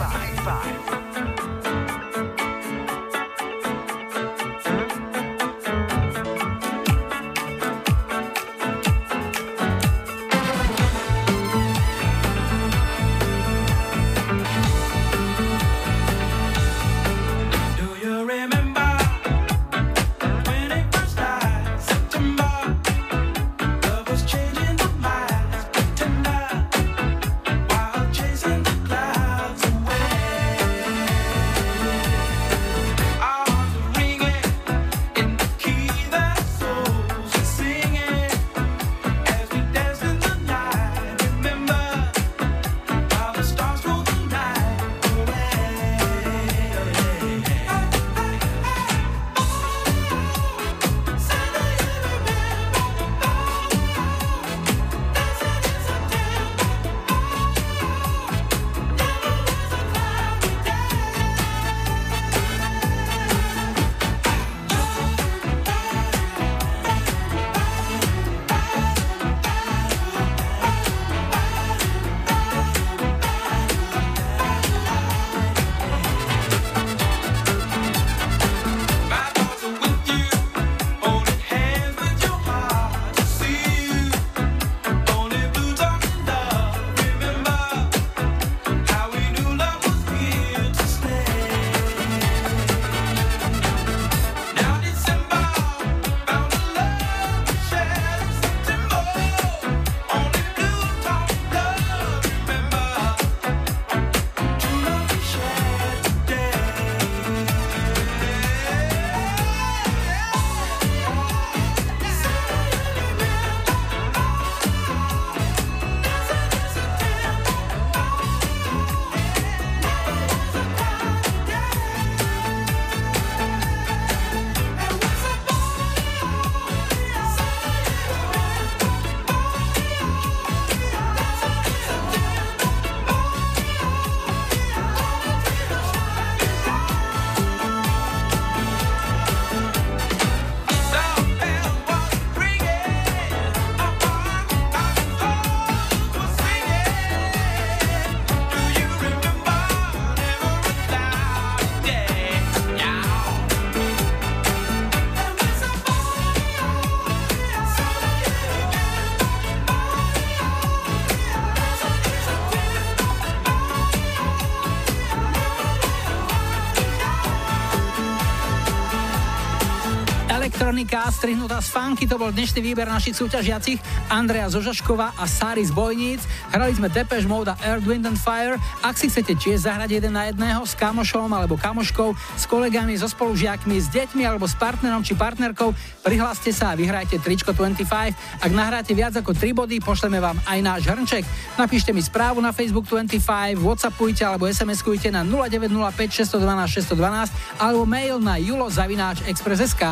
strihnutá 171.11 171.61
z 171.61 171.69
funky, 171.69 172.09
to 172.09 172.15
bol 172.15 172.33
dnešný 172.33 172.63
výber 172.63 172.87
našich 172.89 173.19
súťažiacich 173.19 173.77
Andrea 174.09 174.49
Zožaškova 174.49 175.19
a 175.19 175.23
Sary 175.29 175.61
z 175.61 175.75
Bojníc. 175.75 176.23
Hrali 176.49 176.73
sme 176.73 176.89
Depeche 176.89 177.27
Mode 177.27 177.51
a 177.51 177.55
Earth, 177.61 177.83
Wind 177.83 178.07
and 178.07 178.17
Fire. 178.17 178.55
Ak 178.81 178.95
si 178.95 179.11
chcete 179.11 179.35
tiež 179.35 179.67
zahrať 179.67 180.01
jeden 180.01 180.15
na 180.15 180.31
jedného 180.31 180.63
s 180.63 180.77
kamošom 180.77 181.27
alebo 181.33 181.59
kamoškou, 181.59 182.13
s 182.13 182.45
kolegami, 182.47 182.95
so 182.95 183.11
spolužiakmi, 183.11 183.75
s 183.81 183.91
deťmi 183.91 184.23
alebo 184.23 184.47
s 184.47 184.55
partnerom 184.55 185.03
či 185.03 185.19
partnerkou, 185.19 185.75
prihláste 186.05 186.55
sa 186.55 186.71
a 186.71 186.79
vyhrajte 186.79 187.19
tričko 187.19 187.51
25. 187.51 188.41
Ak 188.41 188.51
nahráte 188.53 188.95
viac 188.95 189.17
ako 189.17 189.35
3 189.35 189.51
body, 189.51 189.81
pošleme 189.81 190.21
vám 190.21 190.37
aj 190.47 190.59
náš 190.63 190.81
hrnček. 190.87 191.25
Napíšte 191.59 191.91
mi 191.91 192.05
správu 192.05 192.39
na 192.39 192.55
Facebook 192.55 192.87
25, 192.87 193.59
Whatsappujte 193.59 194.21
alebo 194.21 194.47
SMS-kujte 194.47 195.09
na 195.09 195.25
0905 195.25 196.23
612 196.23 196.93
612 196.93 197.33
alebo 197.59 197.83
mail 197.89 198.21
na 198.21 198.37
julozavináč.express.sk 198.37 199.83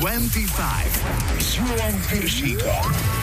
25 0.00 1.04
s 1.38 1.56
Julom 1.56 3.19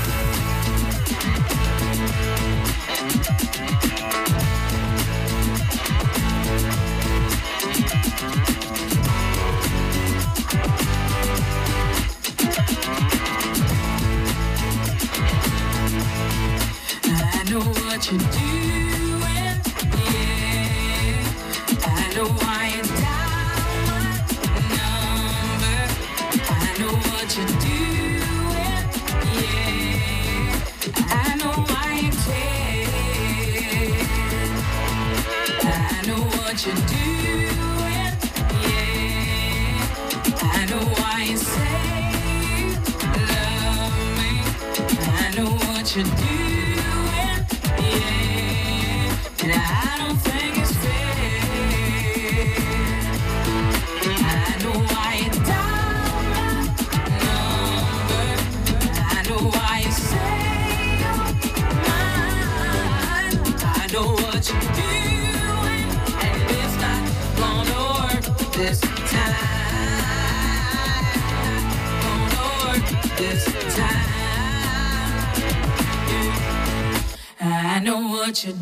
I 77.69 77.79
know 77.79 78.01
what 78.09 78.43
you're 78.43 78.55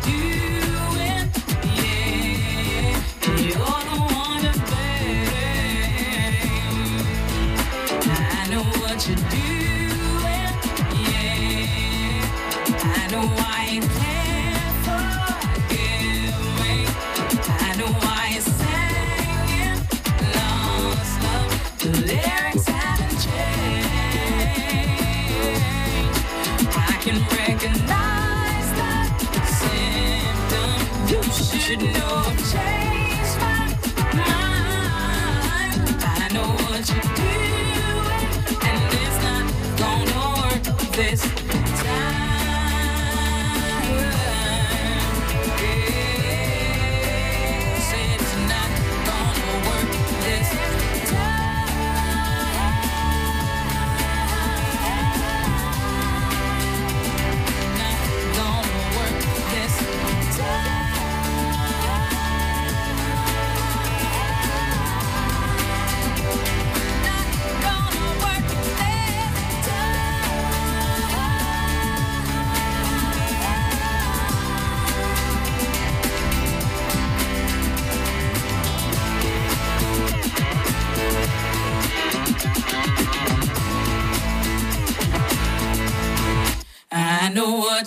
doing, 0.00 0.53
time. 13.80 14.03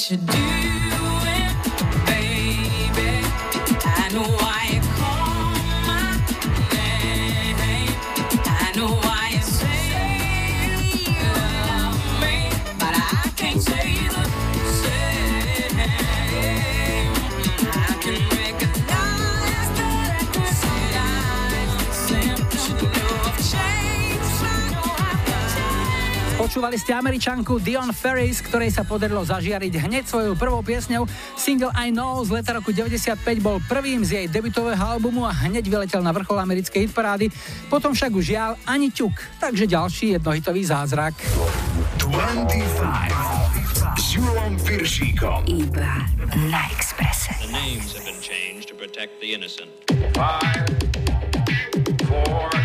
You 0.09 0.15
do. 0.15 0.46
Počúvali 26.77 26.93
ste 26.93 27.01
američanku 27.09 27.53
Dion 27.57 27.89
Ferris, 27.89 28.37
ktorej 28.37 28.69
sa 28.69 28.85
podarilo 28.85 29.25
zažiariť 29.25 29.81
hneď 29.81 30.05
svojou 30.05 30.37
prvou 30.37 30.61
piesňou. 30.61 31.09
Single 31.33 31.73
I 31.73 31.89
Know 31.89 32.21
z 32.21 32.37
leta 32.37 32.53
roku 32.53 32.69
95 32.69 33.17
bol 33.41 33.57
prvým 33.65 34.05
z 34.05 34.09
jej 34.13 34.25
debutového 34.29 34.77
albumu 34.77 35.25
a 35.25 35.33
hneď 35.33 35.73
vyletel 35.73 36.05
na 36.05 36.13
vrchol 36.13 36.37
americkej 36.37 36.85
hitparády. 36.85 37.33
Potom 37.73 37.97
však 37.97 38.13
už 38.13 38.29
žiaľ 38.29 38.61
ani 38.69 38.93
ťuk, 38.93 39.09
takže 39.41 39.65
ďalší 39.65 40.21
jednohitový 40.21 40.69
zázrak. 40.69 41.17
25 41.97 43.97
s 43.97 44.05
Julom 44.13 44.53
Piršíkom. 44.61 45.49
Iba 45.49 46.05
na 46.45 46.61
Expresse. 46.77 47.33
The 47.41 47.57
names 47.57 47.97
have 47.97 48.05
been 48.05 48.21
changed 48.21 48.69
to 48.69 48.77
protect 48.77 49.17
the 49.17 49.33
innocent. 49.33 49.73
Five, 50.13 50.69
four, 52.05 52.56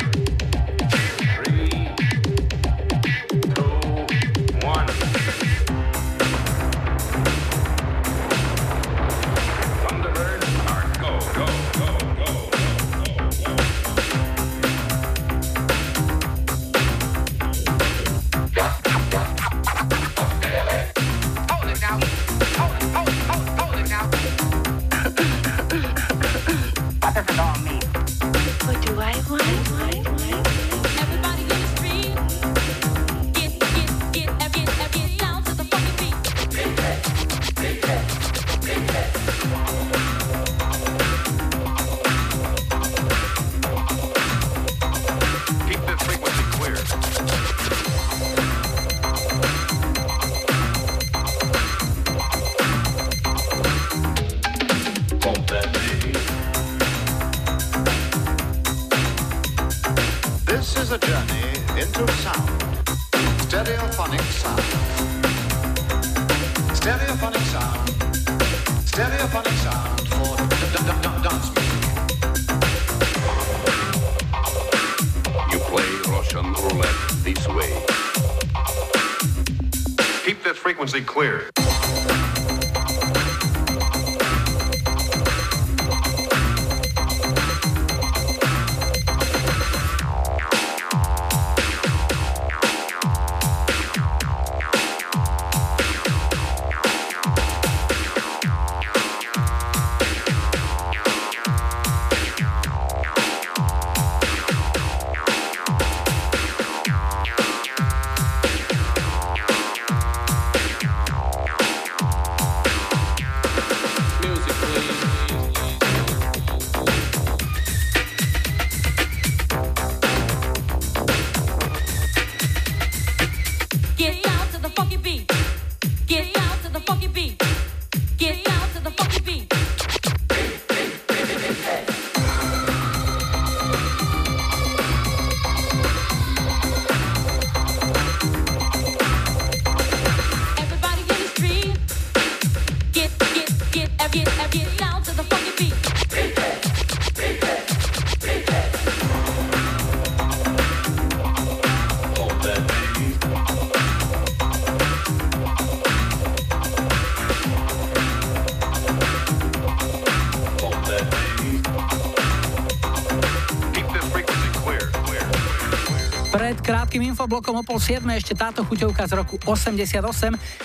infoblokom 167.12 167.60
o 167.60 167.62
pol 167.62 167.76
7 167.76 168.08
ešte 168.16 168.32
táto 168.32 168.64
chuťovka 168.64 169.04
z 169.04 169.12
roku 169.20 169.36
88. 169.44 170.00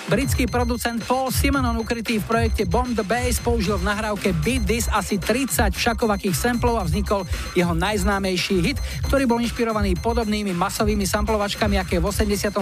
Britský 0.07 0.48
producent 0.48 1.03
Paul 1.03 1.28
Simonon 1.28 1.76
ukrytý 1.76 2.24
v 2.24 2.26
projekte 2.26 2.64
Bomb 2.64 2.95
the 2.95 3.03
Bass 3.03 3.44
použil 3.44 3.76
v 3.76 3.84
nahrávke 3.84 4.32
Beat 4.40 4.64
This 4.64 4.88
asi 4.88 5.19
30 5.19 5.76
všakovakých 5.76 6.32
samplov 6.32 6.80
a 6.80 6.88
vznikol 6.88 7.28
jeho 7.52 7.76
najznámejší 7.76 8.64
hit, 8.64 8.80
ktorý 9.11 9.28
bol 9.28 9.44
inšpirovaný 9.44 9.99
podobnými 9.99 10.56
masovými 10.56 11.03
samplovačkami, 11.03 11.84
aké 11.84 11.99
v 11.99 12.07
87. 12.07 12.56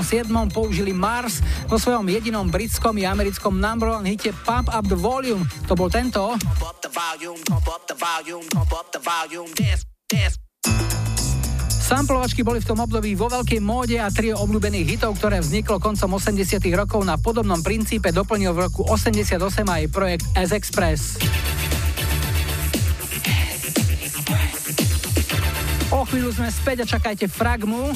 použili 0.49 0.89
Mars 0.89 1.45
vo 1.69 1.77
svojom 1.77 2.09
jedinom 2.09 2.49
britskom 2.49 2.97
i 2.97 3.05
americkom 3.05 3.53
number 3.53 3.93
one 3.93 4.09
hite 4.09 4.33
Pump 4.49 4.73
Up 4.73 4.89
the 4.89 4.97
Volume. 4.97 5.45
To 5.69 5.77
bol 5.77 5.93
tento. 5.93 6.33
Samplovačky 12.35 12.51
boli 12.51 12.59
v 12.59 12.67
tom 12.67 12.83
období 12.83 13.15
vo 13.15 13.31
veľkej 13.31 13.63
móde 13.63 13.95
a 13.95 14.11
trio 14.11 14.35
obľúbených 14.43 14.99
hitov, 14.99 15.15
ktoré 15.15 15.39
vzniklo 15.39 15.79
koncom 15.79 16.19
80 16.19 16.59
rokov 16.75 17.07
na 17.07 17.15
podobnom 17.15 17.63
princípe 17.63 18.11
doplnil 18.11 18.51
v 18.51 18.67
roku 18.67 18.83
88 18.83 19.39
aj 19.63 19.83
projekt 19.87 20.27
S-Express. 20.35 21.15
O 25.95 26.03
chvíľu 26.03 26.35
sme 26.35 26.51
späť 26.51 26.83
a 26.83 26.99
čakajte 26.99 27.31
Fragmu. 27.31 27.95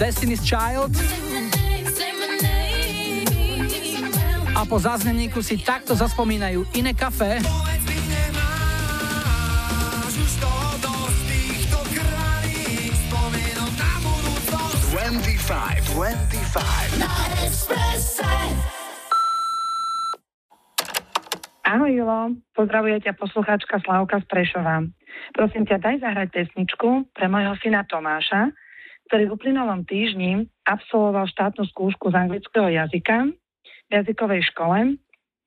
Destiny's 0.00 0.40
Child. 0.40 0.96
A 4.56 4.64
po 4.64 4.80
zazneníku 4.80 5.44
si 5.44 5.60
takto 5.60 5.92
zaspomínajú 5.92 6.64
iné 6.72 6.96
kafe. 6.96 7.61
Pozdravuje 22.72 23.04
ťa 23.04 23.20
poslucháčka 23.20 23.84
Slavka 23.84 24.24
z 24.24 24.26
Prešova. 24.32 24.80
Prosím 25.36 25.68
ťa, 25.68 25.76
daj 25.76 26.08
zahrať 26.08 26.28
pesničku 26.32 27.04
pre 27.12 27.28
môjho 27.28 27.52
syna 27.60 27.84
Tomáša, 27.84 28.48
ktorý 29.12 29.28
v 29.28 29.34
uplynulom 29.36 29.84
týždni 29.84 30.48
absolvoval 30.64 31.28
štátnu 31.28 31.68
skúšku 31.68 32.08
z 32.08 32.16
anglického 32.16 32.72
jazyka 32.72 33.28
v 33.28 33.90
jazykovej 33.92 34.48
škole 34.56 34.96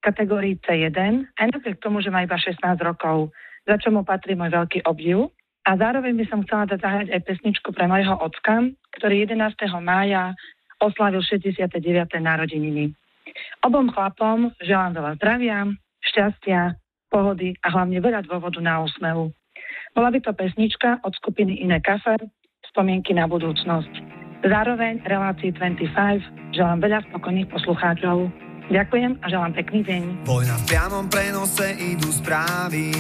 kategórii 0.06 0.62
C1, 0.70 0.94
aj 1.42 1.48
napriek 1.50 1.82
tomu, 1.82 1.98
že 2.06 2.14
má 2.14 2.22
iba 2.22 2.38
16 2.38 2.62
rokov, 2.86 3.34
za 3.66 3.82
čo 3.82 3.90
mu 3.90 4.06
patrí 4.06 4.38
môj 4.38 4.54
veľký 4.54 4.86
obdiv. 4.86 5.34
A 5.66 5.82
zároveň 5.82 6.22
by 6.22 6.30
som 6.30 6.46
chcela 6.46 6.70
dať 6.70 6.78
zahrať 6.78 7.08
aj 7.10 7.26
pesničku 7.26 7.74
pre 7.74 7.90
mojho 7.90 8.22
ocka, 8.22 8.70
ktorý 9.02 9.26
11. 9.26 9.66
mája 9.82 10.38
oslavil 10.78 11.26
69. 11.26 11.74
narodeniny. 12.22 12.94
Obom 13.66 13.90
chlapom 13.90 14.54
želám 14.62 14.94
veľa 14.94 15.12
zdravia, 15.18 15.66
šťastia, 16.06 16.85
pohody 17.16 17.56
a 17.64 17.72
hlavne 17.72 18.04
veľa 18.04 18.28
dôvodu 18.28 18.60
na 18.60 18.84
úsmevu. 18.84 19.32
Bola 19.96 20.12
by 20.12 20.20
to 20.20 20.36
pesnička 20.36 21.00
od 21.08 21.16
skupiny 21.16 21.64
Iné 21.64 21.80
kafe, 21.80 22.20
spomienky 22.68 23.16
na 23.16 23.24
budúcnosť. 23.32 23.94
Zároveň 24.44 25.00
relácii 25.08 25.56
25 25.56 26.52
želám 26.52 26.84
veľa 26.84 27.00
spokojných 27.08 27.48
poslucháčov. 27.48 28.28
Ďakujem 28.68 29.24
a 29.24 29.26
želám 29.32 29.56
pekný 29.56 29.88
deň. 29.88 30.02
Vojna 30.28 30.60
v 30.60 30.64
priamom 30.68 31.06
prenose 31.08 31.72
idú 31.80 32.12
správy 32.12 32.92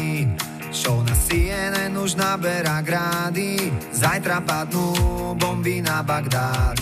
Show 0.71 1.01
na 1.07 1.15
CNN 1.15 1.95
už 1.95 2.19
naberá 2.19 2.83
grády 2.83 3.71
Zajtra 3.95 4.43
padnú 4.43 4.91
bomby 5.39 5.79
na 5.81 6.05
Bagdád 6.05 6.77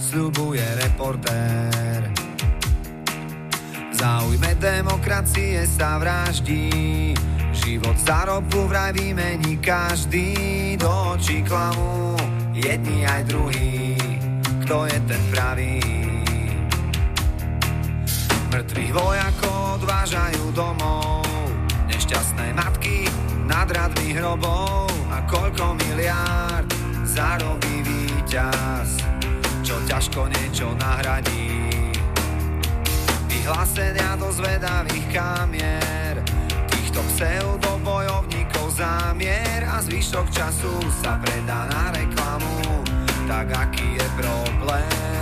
Sľubuje 0.00 0.64
reportér 0.82 2.15
Zaujme 3.96 4.52
demokracie 4.60 5.64
sa 5.64 5.96
vraždí. 5.96 7.16
Život 7.56 7.96
za 7.96 8.28
ropu 8.28 8.68
vraj 8.68 8.92
vymení 8.92 9.56
každý. 9.56 10.76
Do 10.76 11.16
očí 11.16 11.40
klamu 11.40 12.12
jedni 12.52 13.08
aj 13.08 13.24
druhý 13.32 13.96
Kto 14.68 14.84
je 14.84 14.98
ten 15.08 15.22
pravý? 15.32 15.80
Mŕtvych 18.52 18.92
vojakov 18.92 19.80
odvážajú 19.80 20.44
domov. 20.52 21.24
Nešťastné 21.88 22.52
matky 22.52 23.08
nad 23.48 23.70
radmi 23.72 24.12
hrobov. 24.12 24.92
A 25.08 25.24
koľko 25.24 25.78
miliárd 25.88 26.68
zarobí 27.08 27.80
víťaz, 27.80 29.00
čo 29.64 29.80
ťažko 29.88 30.28
niečo 30.28 30.74
nahradí. 30.76 31.85
Vyhlásenia 33.46 34.18
do 34.18 34.26
zvedavých 34.34 35.06
kamier, 35.14 36.18
týchto 36.66 36.98
pseudobojovníkov 37.14 38.74
zámier 38.74 39.62
a 39.70 39.78
zvyšok 39.86 40.26
času 40.34 40.74
sa 40.98 41.14
predá 41.22 41.70
na 41.70 41.94
reklamu, 41.94 42.82
tak 43.30 43.46
aký 43.54 44.02
je 44.02 44.06
problém? 44.18 45.15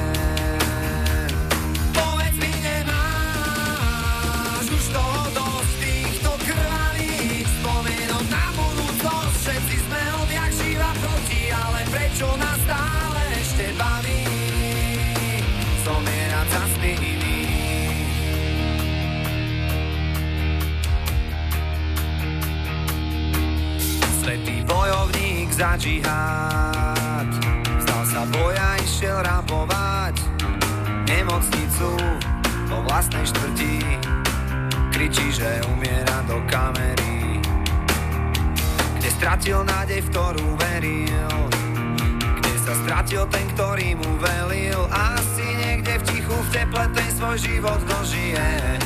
Bojovník 24.75 25.55
za 25.55 25.79
džihad. 25.79 27.31
Vzdal 27.79 28.03
sa 28.11 28.23
boja, 28.35 28.75
išiel 28.83 29.23
rapovať 29.23 30.19
Nemocnicu 31.07 31.95
vo 32.67 32.79
vlastnej 32.91 33.23
štvrti. 33.23 33.79
Kričí, 34.91 35.31
že 35.31 35.63
umiera 35.75 36.23
do 36.31 36.39
kamery 36.47 37.43
Kde 38.99 39.11
stratil 39.11 39.63
nádej, 39.67 40.07
v 40.07 40.09
ktorú 40.11 40.47
veril. 40.59 41.39
Sa 42.65 42.73
stratil 42.81 43.29
ten, 43.29 43.45
ktorý 43.53 43.93
mu 43.93 44.17
velil. 44.17 44.89
Asi 44.89 45.45
niekde 45.45 46.01
v 46.01 46.03
tichu, 46.09 46.33
v 46.33 46.49
teple 46.49 46.89
ten 46.97 47.11
svoj 47.13 47.37
život 47.37 47.77
dožije. 47.85 48.81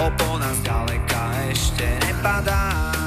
Opona 0.00 0.48
zďaleka 0.56 1.52
ešte 1.52 1.84
nepadá 2.08 3.01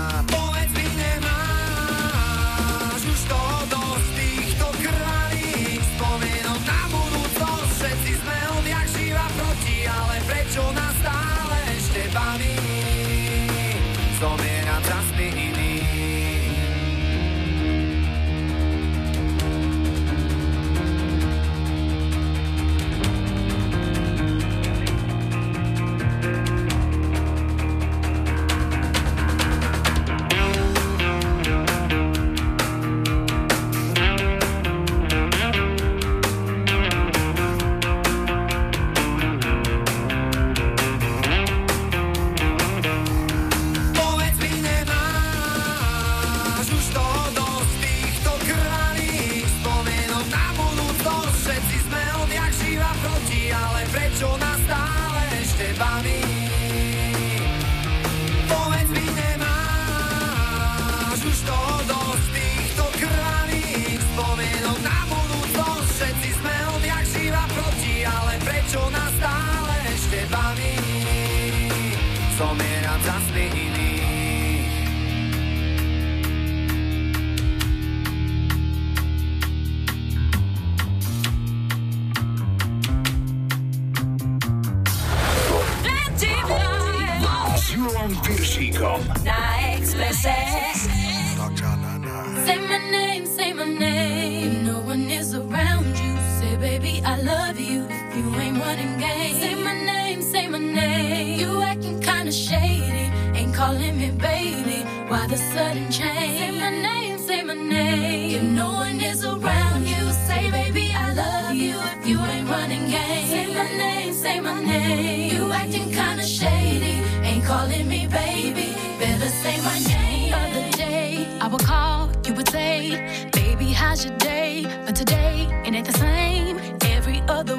calling 103.66 103.98
me 103.98 104.12
baby. 104.12 104.80
Why 105.10 105.26
the 105.28 105.38
sudden 105.38 105.90
change? 105.92 106.40
Say 106.40 106.52
my 106.52 106.70
name, 106.70 107.18
say 107.18 107.42
my 107.42 107.56
name. 107.56 108.36
If 108.38 108.44
no 108.62 108.68
one 108.86 109.00
is 109.02 109.26
around 109.26 109.82
you, 109.92 110.04
say 110.28 110.52
baby 110.52 110.86
I 110.94 111.06
love 111.14 111.56
you. 111.56 111.76
If 111.94 112.08
you 112.10 112.18
ain't 112.34 112.48
running 112.48 112.86
games, 112.96 113.30
say 113.34 113.48
my 113.60 113.68
name, 113.84 114.14
say 114.14 114.40
my 114.40 114.62
name. 114.62 115.34
You 115.34 115.52
acting 115.52 115.90
kinda 116.00 116.26
shady, 116.40 116.96
ain't 117.30 117.44
calling 117.44 117.88
me 117.94 118.02
baby. 118.22 118.68
Better 119.00 119.32
say 119.42 119.56
my 119.70 119.78
name. 119.94 120.34
Other 120.44 120.66
day 120.84 121.28
I 121.42 121.48
would 121.52 121.66
call, 121.74 122.12
you 122.26 122.34
would 122.38 122.50
say, 122.50 123.30
baby 123.40 123.68
how's 123.82 124.06
your 124.06 124.18
day? 124.18 124.54
But 124.86 124.96
today 124.96 125.38
it 125.66 125.74
ain't 125.78 125.88
the 125.92 125.98
same. 126.08 126.56
Every 126.96 127.20
other 127.38 127.58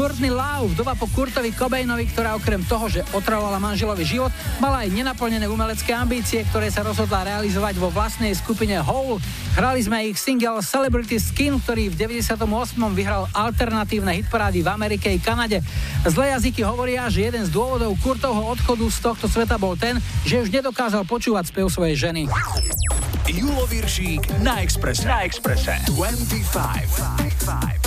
Courtney 0.00 0.32
Love, 0.32 0.80
doba 0.80 0.96
po 0.96 1.04
Kurtovi 1.12 1.52
Cobainovi, 1.52 2.08
ktorá 2.08 2.32
okrem 2.32 2.64
toho, 2.64 2.88
že 2.88 3.04
otravovala 3.12 3.60
manželový 3.60 4.08
život, 4.08 4.32
mala 4.56 4.88
aj 4.88 4.96
nenaplnené 4.96 5.44
umelecké 5.44 5.92
ambície, 5.92 6.40
ktoré 6.48 6.72
sa 6.72 6.80
rozhodla 6.80 7.28
realizovať 7.28 7.76
vo 7.76 7.92
vlastnej 7.92 8.32
skupine 8.32 8.80
Hole. 8.80 9.20
Hrali 9.60 9.84
sme 9.84 10.08
ich 10.08 10.16
single 10.16 10.64
Celebrity 10.64 11.20
Skin, 11.20 11.60
ktorý 11.60 11.92
v 11.92 12.16
98. 12.16 12.32
vyhral 12.96 13.28
alternatívne 13.36 14.24
hitparády 14.24 14.64
v 14.64 14.72
Amerike 14.72 15.12
i 15.12 15.20
Kanade. 15.20 15.60
Zlé 16.08 16.32
jazyky 16.32 16.64
hovoria, 16.64 17.04
že 17.12 17.28
jeden 17.28 17.44
z 17.44 17.52
dôvodov 17.52 17.92
Kurtovho 18.00 18.56
odchodu 18.56 18.88
z 18.88 18.98
tohto 19.04 19.28
sveta 19.28 19.60
bol 19.60 19.76
ten, 19.76 20.00
že 20.24 20.40
už 20.40 20.48
nedokázal 20.48 21.04
počúvať 21.04 21.52
spev 21.52 21.68
svojej 21.68 22.08
ženy. 22.08 22.24
Julo 23.28 23.68
Viršík 23.68 24.40
na 24.40 24.64
Expresse. 24.64 25.04
Na 25.04 25.28
Expresse. 25.28 25.76
25. 25.92 27.76
25. 27.76 27.79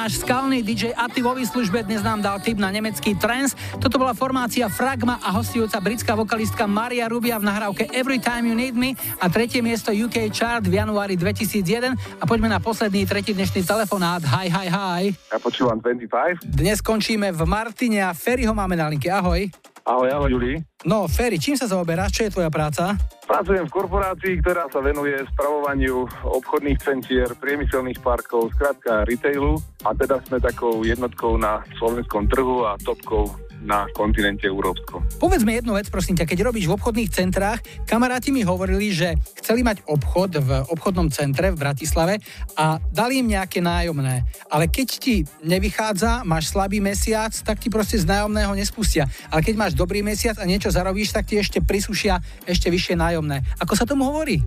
náš 0.00 0.24
skalný 0.24 0.64
DJ 0.64 0.96
Ati 0.96 1.20
vo 1.20 1.36
výslužbe, 1.36 1.84
dnes 1.84 2.00
nám 2.00 2.24
dal 2.24 2.40
tip 2.40 2.56
na 2.56 2.72
nemecký 2.72 3.20
trance. 3.20 3.52
Toto 3.76 4.00
bola 4.00 4.16
formácia 4.16 4.64
Fragma 4.72 5.20
a 5.20 5.28
hostujúca 5.36 5.76
britská 5.76 6.16
vokalistka 6.16 6.64
Maria 6.64 7.04
Rubia 7.04 7.36
v 7.36 7.44
nahrávke 7.44 7.84
Every 7.92 8.16
Time 8.16 8.48
You 8.48 8.56
Need 8.56 8.72
Me 8.72 8.96
a 9.20 9.28
tretie 9.28 9.60
miesto 9.60 9.92
UK 9.92 10.32
Chart 10.32 10.64
v 10.64 10.80
januári 10.80 11.20
2001 11.20 12.00
a 12.16 12.24
poďme 12.24 12.48
na 12.48 12.56
posledný 12.64 13.04
tretí 13.04 13.36
dnešný 13.36 13.60
telefonát. 13.60 14.24
Hi, 14.24 14.48
hi, 14.48 14.68
hi. 14.72 15.02
Ja 15.28 15.36
počúvam 15.36 15.76
25. 15.84 16.48
Dnes 16.48 16.80
končíme 16.80 17.28
v 17.28 17.44
Martine 17.44 18.00
a 18.00 18.16
Ferryho 18.16 18.56
máme 18.56 18.80
na 18.80 18.88
linke. 18.88 19.12
Ahoj. 19.12 19.52
Ahoj, 19.84 20.08
ahoj, 20.12 20.30
Juli. 20.30 20.60
No, 20.84 21.08
Ferry, 21.08 21.40
čím 21.40 21.56
sa 21.56 21.68
zaoberáš? 21.68 22.12
Čo 22.16 22.22
je 22.28 22.34
tvoja 22.36 22.50
práca? 22.52 22.96
Pracujem 23.24 23.64
v 23.68 23.74
korporácii, 23.74 24.34
ktorá 24.44 24.68
sa 24.68 24.80
venuje 24.84 25.16
spravovaniu 25.34 26.04
obchodných 26.24 26.80
centier, 26.80 27.28
priemyselných 27.36 28.00
parkov, 28.04 28.52
skrátka 28.56 29.08
retailu 29.08 29.60
a 29.84 29.96
teda 29.96 30.20
sme 30.28 30.40
takou 30.40 30.84
jednotkou 30.84 31.40
na 31.40 31.64
slovenskom 31.80 32.28
trhu 32.28 32.64
a 32.68 32.76
topkou 32.80 33.32
na 33.60 33.86
kontinente 33.92 34.48
európskom. 34.48 35.04
Povedz 35.20 35.44
mi 35.44 35.56
jednu 35.56 35.76
vec, 35.76 35.92
prosím 35.92 36.16
ťa, 36.16 36.28
keď 36.28 36.38
robíš 36.48 36.66
v 36.68 36.76
obchodných 36.80 37.10
centrách, 37.12 37.60
kamaráti 37.84 38.32
mi 38.32 38.40
hovorili, 38.40 38.92
že 38.92 39.16
chceli 39.40 39.60
mať 39.60 39.84
obchod 39.84 40.40
v 40.40 40.50
obchodnom 40.72 41.12
centre 41.12 41.52
v 41.52 41.60
Bratislave 41.60 42.18
a 42.56 42.80
dali 42.92 43.20
im 43.20 43.28
nejaké 43.28 43.60
nájomné. 43.60 44.24
Ale 44.48 44.66
keď 44.72 44.88
ti 44.96 45.16
nevychádza, 45.44 46.24
máš 46.24 46.52
slabý 46.52 46.80
mesiac, 46.80 47.32
tak 47.32 47.60
ti 47.60 47.68
proste 47.68 48.00
z 48.00 48.08
nájomného 48.08 48.56
nespustia. 48.56 49.04
Ale 49.28 49.44
keď 49.44 49.54
máš 49.56 49.72
dobrý 49.76 50.00
mesiac 50.00 50.40
a 50.40 50.48
niečo 50.48 50.72
zarobíš, 50.72 51.12
tak 51.12 51.28
ti 51.28 51.36
ešte 51.36 51.60
prisúšia 51.60 52.18
ešte 52.48 52.72
vyššie 52.72 52.96
nájomné. 52.96 53.44
Ako 53.60 53.76
sa 53.76 53.84
tomu 53.84 54.08
hovorí? 54.08 54.40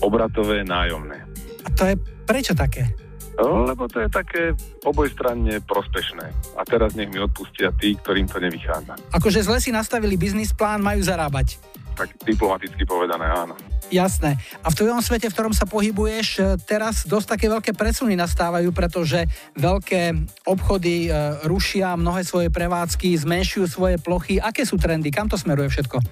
Obratové 0.00 0.64
nájomné. 0.64 1.24
A 1.64 1.68
to 1.72 1.88
je 1.88 1.94
prečo 2.26 2.52
také? 2.52 3.05
Lebo 3.36 3.84
to 3.84 4.00
je 4.00 4.08
také 4.08 4.42
obojstranne 4.82 5.60
prospešné. 5.68 6.56
A 6.56 6.62
teraz 6.64 6.96
nech 6.96 7.12
mi 7.12 7.20
odpustia 7.20 7.68
tí, 7.76 7.92
ktorým 8.00 8.24
to 8.24 8.40
nevychádza. 8.40 8.96
Akože 9.12 9.44
zle 9.44 9.60
si 9.60 9.68
nastavili 9.68 10.16
biznis 10.16 10.56
plán, 10.56 10.80
majú 10.80 11.04
zarábať. 11.04 11.60
Tak 11.96 12.12
diplomaticky 12.28 12.84
povedané, 12.84 13.24
áno. 13.24 13.56
Jasné. 13.88 14.36
A 14.60 14.68
v 14.68 14.76
tvojom 14.76 15.00
svete, 15.00 15.32
v 15.32 15.36
ktorom 15.36 15.54
sa 15.56 15.64
pohybuješ, 15.64 16.28
e, 16.36 16.40
teraz 16.60 17.08
dosť 17.08 17.38
také 17.38 17.46
veľké 17.48 17.72
presuny 17.72 18.18
nastávajú, 18.18 18.68
pretože 18.74 19.24
veľké 19.56 20.12
obchody 20.44 21.08
e, 21.08 21.10
rušia 21.48 21.96
mnohé 21.96 22.20
svoje 22.26 22.52
prevádzky, 22.52 23.16
zmenšujú 23.16 23.64
svoje 23.64 23.96
plochy. 23.96 24.36
Aké 24.36 24.68
sú 24.68 24.76
trendy? 24.76 25.08
Kam 25.08 25.30
to 25.30 25.40
smeruje 25.40 25.72
všetko? 25.72 26.02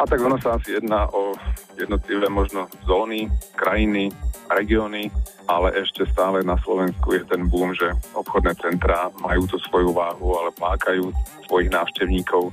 A 0.00 0.08
tak 0.08 0.20
ono 0.20 0.40
sa 0.40 0.56
asi 0.56 0.80
jedná 0.80 1.08
o 1.12 1.36
jednotlivé 1.76 2.28
možno 2.32 2.68
zóny, 2.88 3.28
krajiny, 3.52 4.08
regióny, 4.50 5.10
ale 5.46 5.74
ešte 5.78 6.06
stále 6.10 6.42
na 6.42 6.58
Slovensku 6.62 7.14
je 7.14 7.22
ten 7.26 7.46
boom, 7.46 7.74
že 7.74 7.90
obchodné 8.14 8.54
centrá 8.58 9.10
majú 9.22 9.46
tú 9.46 9.56
svoju 9.70 9.94
váhu, 9.94 10.34
ale 10.36 10.50
pákajú 10.58 11.10
svojich 11.46 11.70
návštevníkov. 11.70 12.50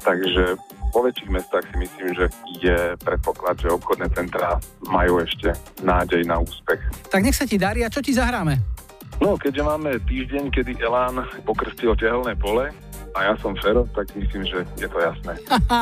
Takže 0.00 0.56
vo 0.90 1.00
väčších 1.06 1.30
mestách 1.30 1.64
si 1.70 1.76
myslím, 1.76 2.08
že 2.16 2.26
je 2.58 2.78
predpoklad, 3.04 3.60
že 3.62 3.70
obchodné 3.70 4.10
centrá 4.16 4.58
majú 4.88 5.22
ešte 5.22 5.54
nádej 5.84 6.26
na 6.26 6.40
úspech. 6.42 6.80
Tak 7.12 7.22
nech 7.22 7.36
sa 7.36 7.46
ti 7.46 7.60
darí 7.60 7.84
a 7.86 7.92
čo 7.92 8.02
ti 8.02 8.10
zahráme? 8.10 8.79
No, 9.20 9.36
keďže 9.36 9.62
máme 9.62 10.00
týždeň, 10.08 10.48
kedy 10.48 10.80
Elán 10.80 11.20
pokrstil 11.44 11.92
tehelné 11.92 12.32
pole, 12.40 12.72
a 13.14 13.26
ja 13.26 13.34
som 13.42 13.58
Fero, 13.58 13.86
tak 13.90 14.06
myslím, 14.14 14.46
že 14.46 14.62
je 14.78 14.86
to 14.86 14.98
jasné. 15.02 15.34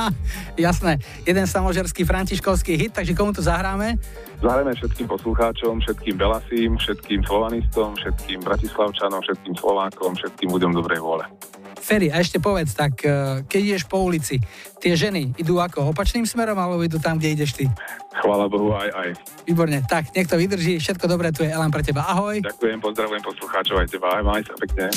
Jasné, 0.68 0.98
jeden 1.28 1.44
samožerský 1.44 2.08
františkovský 2.08 2.74
hit, 2.76 2.92
takže 2.96 3.12
komu 3.12 3.36
to 3.36 3.44
zahráme? 3.44 4.00
Zahrajeme 4.40 4.72
všetkým 4.74 5.06
poslucháčom, 5.12 5.84
všetkým 5.84 6.16
Belasím, 6.16 6.80
všetkým 6.80 7.20
Slovanistom, 7.28 7.94
všetkým 8.00 8.40
Bratislavčanom, 8.40 9.20
všetkým 9.20 9.54
Slovákom, 9.60 10.16
všetkým 10.16 10.48
ľuďom 10.48 10.72
dobrej 10.72 11.00
vôle. 11.04 11.24
Ferry, 11.78 12.10
a 12.10 12.20
ešte 12.20 12.42
povedz, 12.42 12.74
tak 12.74 13.00
eh, 13.06 13.42
keď 13.46 13.60
ideš 13.74 13.84
po 13.86 14.02
ulici, 14.02 14.42
tie 14.78 14.92
ženy 14.98 15.34
idú 15.38 15.62
ako 15.62 15.94
opačným 15.94 16.26
smerom, 16.26 16.58
alebo 16.58 16.82
idú 16.82 16.98
tam, 16.98 17.16
kde 17.16 17.38
ideš 17.38 17.56
ty? 17.56 17.64
Chvála 18.18 18.50
Bohu 18.50 18.74
aj 18.74 18.90
aj. 18.92 19.08
Výborne, 19.46 19.80
tak 19.86 20.10
nech 20.12 20.26
to 20.26 20.36
vydrží, 20.36 20.82
všetko 20.82 21.06
dobré, 21.06 21.30
tu 21.30 21.46
je 21.46 21.50
Elan 21.50 21.70
pre 21.70 21.86
teba, 21.86 22.04
ahoj. 22.10 22.42
Ďakujem, 22.42 22.78
pozdravujem 22.82 23.22
poslucháčov 23.22 23.76
aj 23.80 23.88
teba, 23.88 24.18
aj 24.18 24.22
maj 24.26 24.42
sa 24.42 24.54
pekne. 24.58 24.90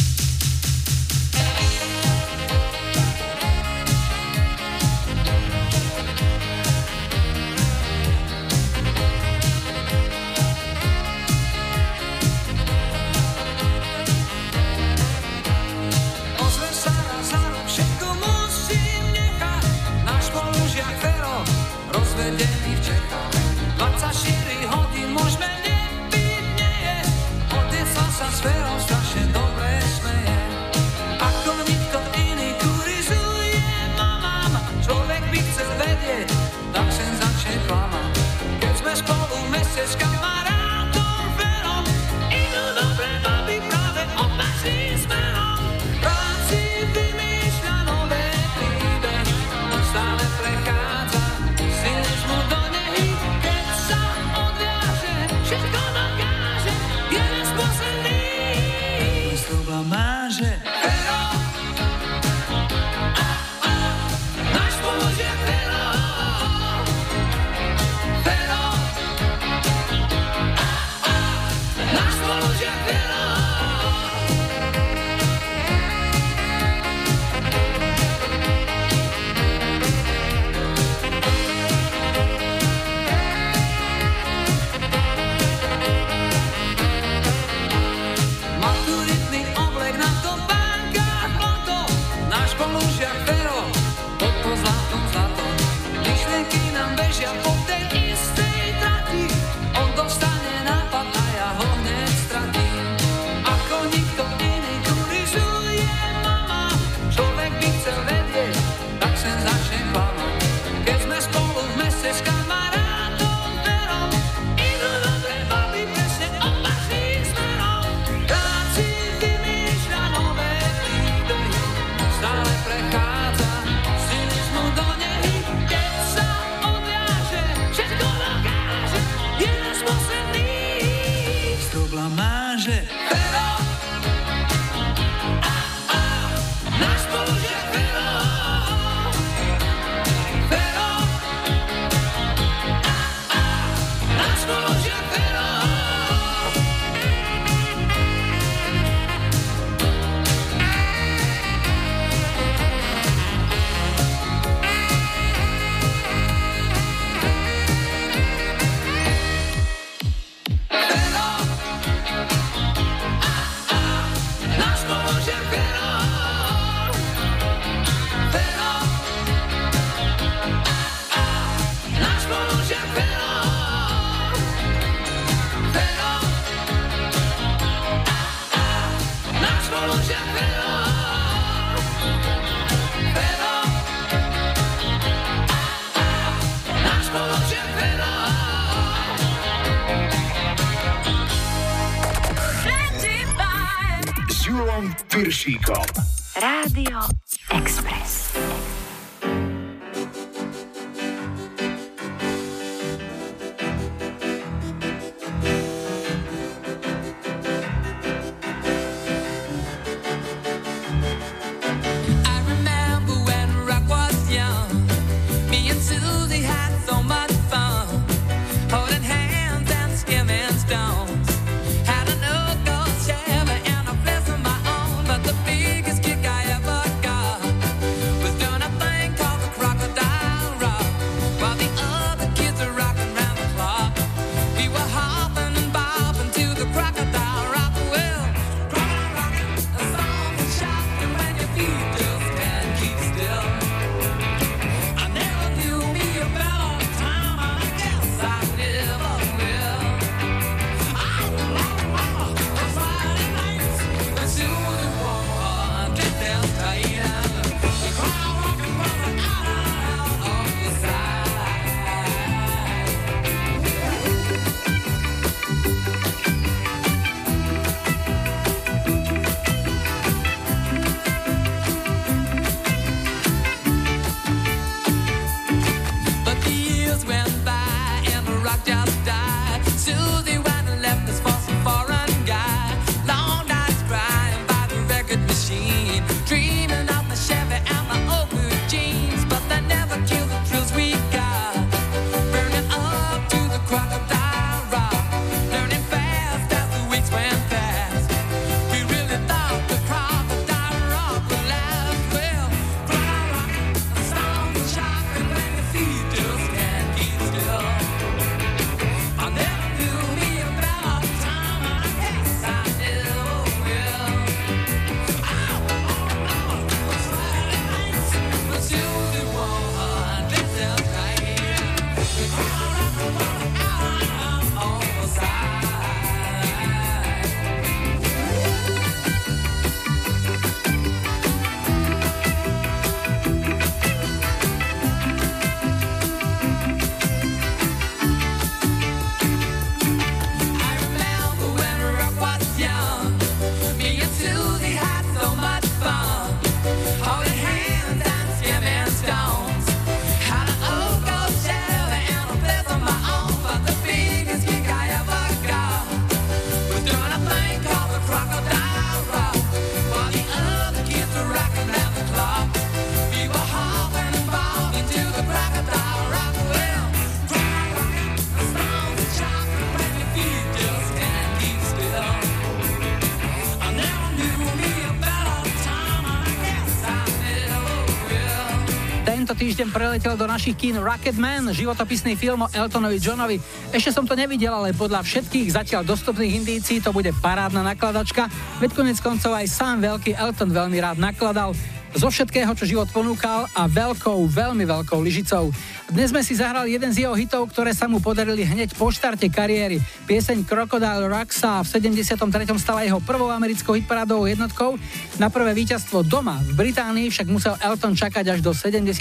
Týždeň 379.61 379.77
preletel 379.77 380.17
do 380.17 380.25
našich 380.25 380.57
kín 380.57 380.73
Rocketman, 380.81 381.53
životopisný 381.53 382.17
film 382.17 382.41
o 382.41 382.49
Eltonovi 382.49 382.97
Johnovi. 382.97 383.37
Ešte 383.69 383.93
som 383.93 384.09
to 384.09 384.17
nevidel, 384.17 384.57
ale 384.57 384.73
podľa 384.73 385.05
všetkých 385.05 385.53
zatiaľ 385.53 385.85
dostupných 385.85 386.41
indícií 386.41 386.81
to 386.81 386.89
bude 386.89 387.13
parádna 387.21 387.61
nakladačka, 387.61 388.25
veď 388.57 388.73
konec 388.73 388.97
koncov 388.97 389.37
aj 389.37 389.45
sám 389.45 389.85
veľký 389.85 390.17
Elton 390.17 390.49
veľmi 390.49 390.81
rád 390.81 390.97
nakladal 390.97 391.53
zo 391.93 392.07
všetkého, 392.07 392.55
čo 392.55 392.65
život 392.65 392.87
ponúkal 392.89 393.45
a 393.51 393.67
veľkou, 393.67 394.23
veľmi 394.33 394.63
veľkou 394.63 394.97
lyžicou. 395.03 395.51
Dnes 395.91 396.15
sme 396.15 396.23
si 396.23 396.39
zahrali 396.39 396.71
jeden 396.71 396.87
z 396.95 397.03
jeho 397.03 397.11
hitov, 397.11 397.51
ktoré 397.51 397.75
sa 397.75 397.91
mu 397.91 397.99
podarili 397.99 398.47
hneď 398.47 398.79
po 398.79 398.87
štarte 398.87 399.27
kariéry. 399.27 399.83
Pieseň 400.07 400.47
Crocodile 400.47 401.11
Rock 401.11 401.35
sa 401.35 401.59
v 401.59 401.67
73. 401.67 402.15
stala 402.55 402.87
jeho 402.87 403.03
prvou 403.03 403.27
americkou 403.27 403.75
hitparádovou 403.75 404.23
jednotkou. 404.23 404.79
Na 405.21 405.29
prvé 405.29 405.53
víťazstvo 405.53 406.01
doma 406.01 406.41
v 406.41 406.57
Británii 406.57 407.13
však 407.13 407.29
musel 407.29 407.53
Elton 407.61 407.93
čakať 407.93 408.25
až 408.25 408.39
do 408.41 408.57
76., 408.57 408.97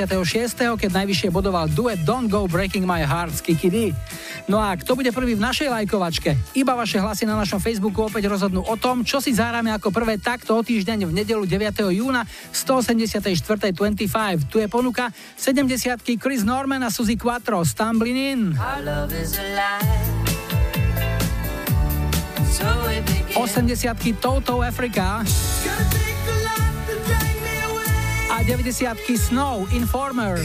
keď 0.52 0.90
najvyššie 0.92 1.32
bodoval 1.32 1.64
duet 1.72 2.05
Don't 2.05 2.28
Go 2.28 2.44
Breaking 2.44 2.84
My 2.84 3.09
Heart 3.09 3.40
z 3.40 3.48
Kiki 3.48 3.68
D. 3.72 3.76
No 4.44 4.60
a 4.60 4.76
kto 4.76 5.01
bude 5.01 5.09
prvý 5.16 5.32
v 5.32 5.40
našej 5.40 5.72
lajkovačke? 5.72 6.36
Iba 6.52 6.76
vaše 6.76 7.01
hlasy 7.01 7.24
na 7.24 7.40
našom 7.40 7.56
Facebooku 7.56 8.05
opäť 8.05 8.28
rozhodnú 8.28 8.60
o 8.60 8.76
tom, 8.76 9.01
čo 9.01 9.24
si 9.24 9.32
zahráme 9.32 9.72
ako 9.72 9.88
prvé 9.88 10.20
takto 10.20 10.52
o 10.52 10.60
týždeň 10.60 11.09
v 11.09 11.24
nedelu 11.24 11.40
9. 11.40 11.88
júna 11.88 12.28
184.25. 12.52 13.72
Tu 14.44 14.60
je 14.60 14.68
ponuka 14.68 15.09
70 15.40 16.05
Chris 16.20 16.44
Norman 16.44 16.84
na 16.84 16.92
Suzy 16.92 17.16
Quattro, 17.16 17.64
Stumbling 17.64 18.20
In. 18.36 18.40
80 23.32 24.20
Toto 24.20 24.60
Africa 24.60 25.24
a 28.40 28.42
90 28.42 29.20
Snow 29.20 29.68
Informer. 29.68 30.40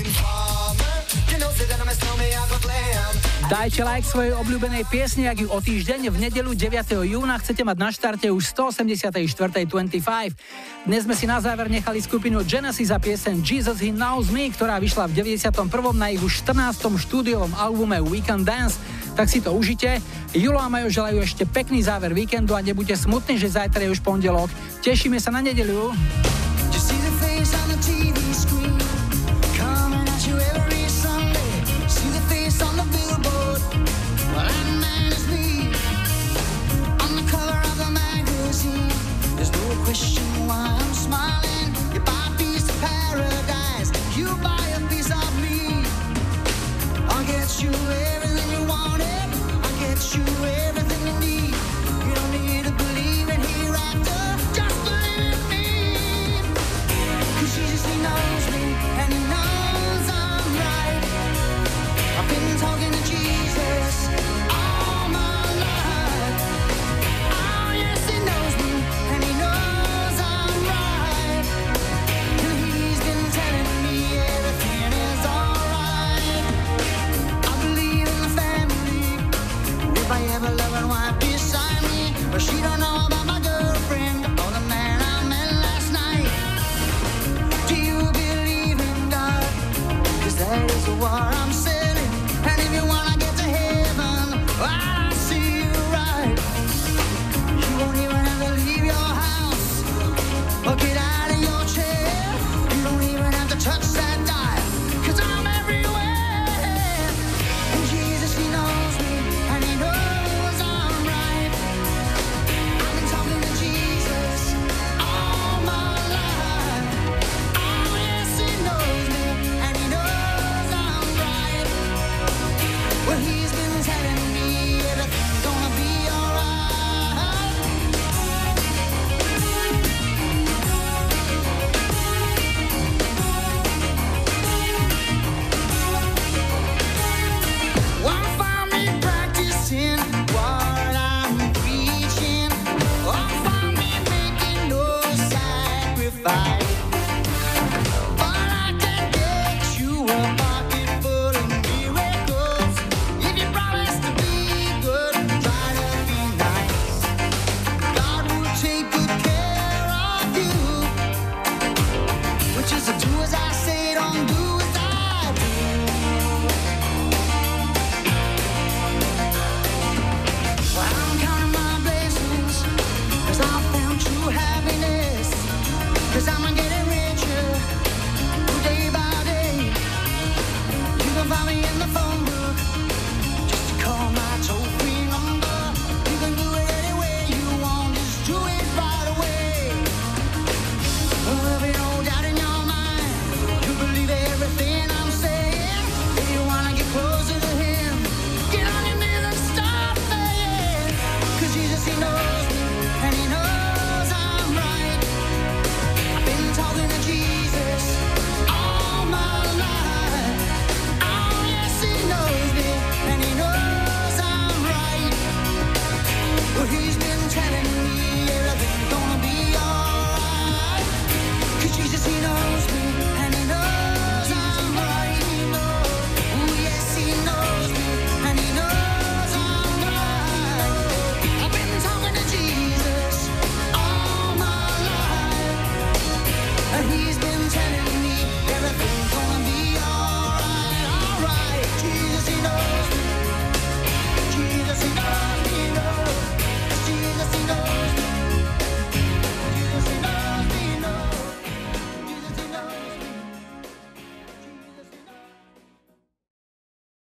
Dajte 3.48 3.88
like 3.88 4.04
svojej 4.04 4.36
obľúbenej 4.36 4.84
piesne, 4.92 5.32
ak 5.32 5.40
ju 5.40 5.48
o 5.48 5.64
týždeň 5.64 6.12
v 6.12 6.18
nedelu 6.28 6.52
9. 6.52 6.92
júna 7.08 7.40
chcete 7.40 7.64
mať 7.64 7.78
na 7.80 7.90
štarte 7.96 8.28
už 8.36 8.52
184.25. 8.52 9.96
Dnes 10.84 11.08
sme 11.08 11.16
si 11.16 11.24
na 11.24 11.40
záver 11.40 11.72
nechali 11.72 12.04
skupinu 12.04 12.44
Genesis 12.44 12.92
za 12.92 13.00
piesen 13.00 13.40
Jesus 13.40 13.80
He 13.80 13.96
Knows 13.96 14.28
Me, 14.28 14.52
ktorá 14.52 14.76
vyšla 14.76 15.08
v 15.08 15.40
91. 15.40 15.56
na 15.96 16.12
ich 16.12 16.20
už 16.20 16.44
14. 16.44 17.00
štúdiovom 17.00 17.56
albume 17.56 18.04
Weekend 18.04 18.44
Dance. 18.44 18.76
Tak 19.16 19.32
si 19.32 19.40
to 19.40 19.56
užite. 19.56 20.04
Julo 20.36 20.60
a 20.60 20.68
Majo 20.68 20.92
želajú 20.92 21.24
ešte 21.24 21.48
pekný 21.48 21.80
záver 21.80 22.12
víkendu 22.12 22.60
a 22.60 22.60
nebuďte 22.60 23.08
smutní, 23.08 23.40
že 23.40 23.56
zajtra 23.56 23.88
je 23.88 23.96
už 23.96 24.04
pondelok. 24.04 24.52
Tešíme 24.84 25.16
sa 25.16 25.32
na 25.32 25.40
nedeliu. 25.40 25.96
His 27.46 27.54
honor 27.54 28.05